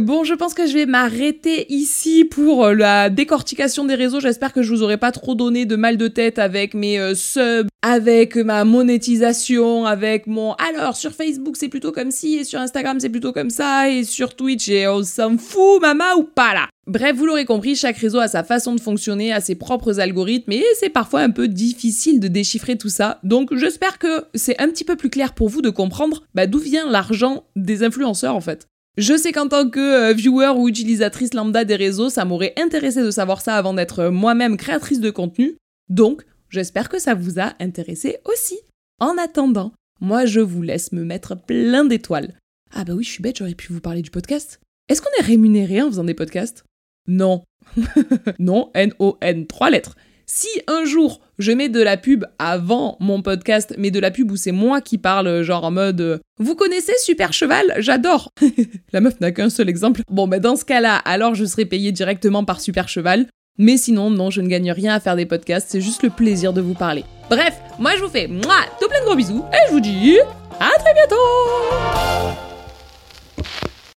Bon, 0.00 0.24
je 0.24 0.32
pense 0.32 0.54
que 0.54 0.66
je 0.66 0.72
vais 0.72 0.86
m'arrêter 0.86 1.70
ici 1.70 2.24
pour 2.24 2.64
euh, 2.64 2.74
la 2.74 3.10
décortication 3.10 3.84
des 3.84 3.94
réseaux. 3.94 4.20
J'espère 4.20 4.54
que 4.54 4.62
je 4.62 4.72
vous 4.72 4.82
aurai 4.82 4.96
pas 4.96 5.12
trop 5.12 5.34
donné 5.34 5.66
de 5.66 5.76
mal 5.76 5.98
de 5.98 6.08
tête 6.08 6.38
avec 6.38 6.72
mes 6.72 6.98
euh, 6.98 7.14
subs, 7.14 7.68
avec 7.82 8.36
ma 8.36 8.64
monétisation, 8.64 9.84
avec 9.84 10.26
mon 10.26 10.54
alors 10.54 10.96
sur 10.96 11.12
Facebook 11.12 11.58
c'est 11.58 11.68
plutôt 11.68 11.92
comme 11.92 12.10
ci 12.10 12.36
et 12.36 12.44
sur 12.44 12.58
Instagram 12.58 13.00
c'est 13.00 13.10
plutôt 13.10 13.32
comme 13.32 13.50
ça 13.50 13.90
et 13.90 14.04
sur 14.04 14.34
Twitch 14.34 14.70
et 14.70 14.88
on 14.88 15.02
s'en 15.02 15.36
fout 15.36 15.82
mama 15.82 16.14
ou 16.16 16.22
pas 16.22 16.54
là. 16.54 16.68
Bref, 16.86 17.14
vous 17.14 17.26
l'aurez 17.26 17.44
compris, 17.44 17.76
chaque 17.76 17.98
réseau 17.98 18.18
a 18.18 18.28
sa 18.28 18.44
façon 18.44 18.74
de 18.74 18.80
fonctionner, 18.80 19.30
a 19.30 19.42
ses 19.42 19.56
propres 19.56 20.00
algorithmes 20.00 20.52
et 20.52 20.64
c'est 20.80 20.88
parfois 20.88 21.20
un 21.20 21.30
peu 21.30 21.48
difficile 21.48 22.18
de 22.18 22.28
déchiffrer 22.28 22.78
tout 22.78 22.88
ça. 22.88 23.20
Donc 23.24 23.54
j'espère 23.54 23.98
que 23.98 24.24
c'est 24.34 24.58
un 24.58 24.68
petit 24.68 24.84
peu 24.84 24.96
plus 24.96 25.10
clair 25.10 25.34
pour 25.34 25.50
vous 25.50 25.60
de 25.60 25.70
comprendre 25.70 26.22
bah, 26.34 26.46
d'où 26.46 26.58
vient 26.58 26.90
l'argent 26.90 27.44
des 27.56 27.82
influenceurs 27.82 28.34
en 28.34 28.40
fait. 28.40 28.68
Je 28.98 29.16
sais 29.16 29.32
qu'en 29.32 29.48
tant 29.48 29.70
que 29.70 30.10
euh, 30.10 30.12
viewer 30.12 30.52
ou 30.54 30.68
utilisatrice 30.68 31.32
lambda 31.32 31.64
des 31.64 31.76
réseaux, 31.76 32.10
ça 32.10 32.26
m'aurait 32.26 32.52
intéressé 32.58 33.02
de 33.02 33.10
savoir 33.10 33.40
ça 33.40 33.56
avant 33.56 33.72
d'être 33.72 34.00
euh, 34.00 34.10
moi-même 34.10 34.58
créatrice 34.58 35.00
de 35.00 35.10
contenu. 35.10 35.56
Donc, 35.88 36.22
j'espère 36.50 36.90
que 36.90 36.98
ça 36.98 37.14
vous 37.14 37.40
a 37.40 37.54
intéressé 37.58 38.18
aussi. 38.26 38.58
En 39.00 39.16
attendant, 39.16 39.72
moi 40.00 40.26
je 40.26 40.40
vous 40.40 40.60
laisse 40.60 40.92
me 40.92 41.04
mettre 41.04 41.34
plein 41.34 41.86
d'étoiles. 41.86 42.34
Ah 42.70 42.84
bah 42.84 42.92
oui, 42.94 43.02
je 43.02 43.10
suis 43.10 43.22
bête, 43.22 43.38
j'aurais 43.38 43.54
pu 43.54 43.72
vous 43.72 43.80
parler 43.80 44.02
du 44.02 44.10
podcast. 44.10 44.60
Est-ce 44.90 45.00
qu'on 45.00 45.08
est 45.18 45.24
rémunéré 45.24 45.80
en 45.80 45.88
faisant 45.88 46.04
des 46.04 46.14
podcasts? 46.14 46.64
Non. 47.08 47.44
non, 48.38 48.70
N-O-N, 48.74 49.46
trois 49.46 49.70
lettres. 49.70 49.96
Si 50.26 50.48
un 50.66 50.84
jour 50.84 51.20
je 51.38 51.52
mets 51.52 51.68
de 51.68 51.82
la 51.82 51.96
pub 51.96 52.24
avant 52.38 52.96
mon 53.00 53.22
podcast, 53.22 53.74
mais 53.78 53.90
de 53.90 53.98
la 54.00 54.10
pub 54.10 54.30
où 54.30 54.36
c'est 54.36 54.52
moi 54.52 54.80
qui 54.80 54.98
parle, 54.98 55.42
genre 55.42 55.64
en 55.64 55.70
mode 55.70 56.00
euh, 56.00 56.18
Vous 56.38 56.54
connaissez 56.54 56.92
Super 56.98 57.32
Cheval? 57.32 57.74
J'adore 57.78 58.30
La 58.92 59.00
meuf 59.00 59.20
n'a 59.20 59.32
qu'un 59.32 59.50
seul 59.50 59.68
exemple. 59.68 60.02
Bon, 60.10 60.28
bah 60.28 60.38
dans 60.38 60.56
ce 60.56 60.64
cas-là, 60.64 60.96
alors 60.96 61.34
je 61.34 61.44
serai 61.44 61.64
payé 61.64 61.92
directement 61.92 62.44
par 62.44 62.60
Super 62.60 62.88
Cheval. 62.88 63.26
Mais 63.58 63.76
sinon, 63.76 64.10
non, 64.10 64.30
je 64.30 64.40
ne 64.40 64.48
gagne 64.48 64.72
rien 64.72 64.94
à 64.94 65.00
faire 65.00 65.16
des 65.16 65.26
podcasts, 65.26 65.68
c'est 65.70 65.80
juste 65.80 66.02
le 66.02 66.10
plaisir 66.10 66.52
de 66.52 66.60
vous 66.60 66.74
parler. 66.74 67.04
Bref, 67.28 67.54
moi 67.78 67.92
je 67.96 68.02
vous 68.02 68.10
fais 68.10 68.26
moi 68.26 68.56
tout 68.80 68.88
plein 68.88 69.00
de 69.00 69.04
gros 69.04 69.16
bisous 69.16 69.44
et 69.52 69.68
je 69.68 69.72
vous 69.72 69.80
dis 69.80 70.18
à 70.58 70.70
très 70.78 70.94
bientôt 70.94 72.51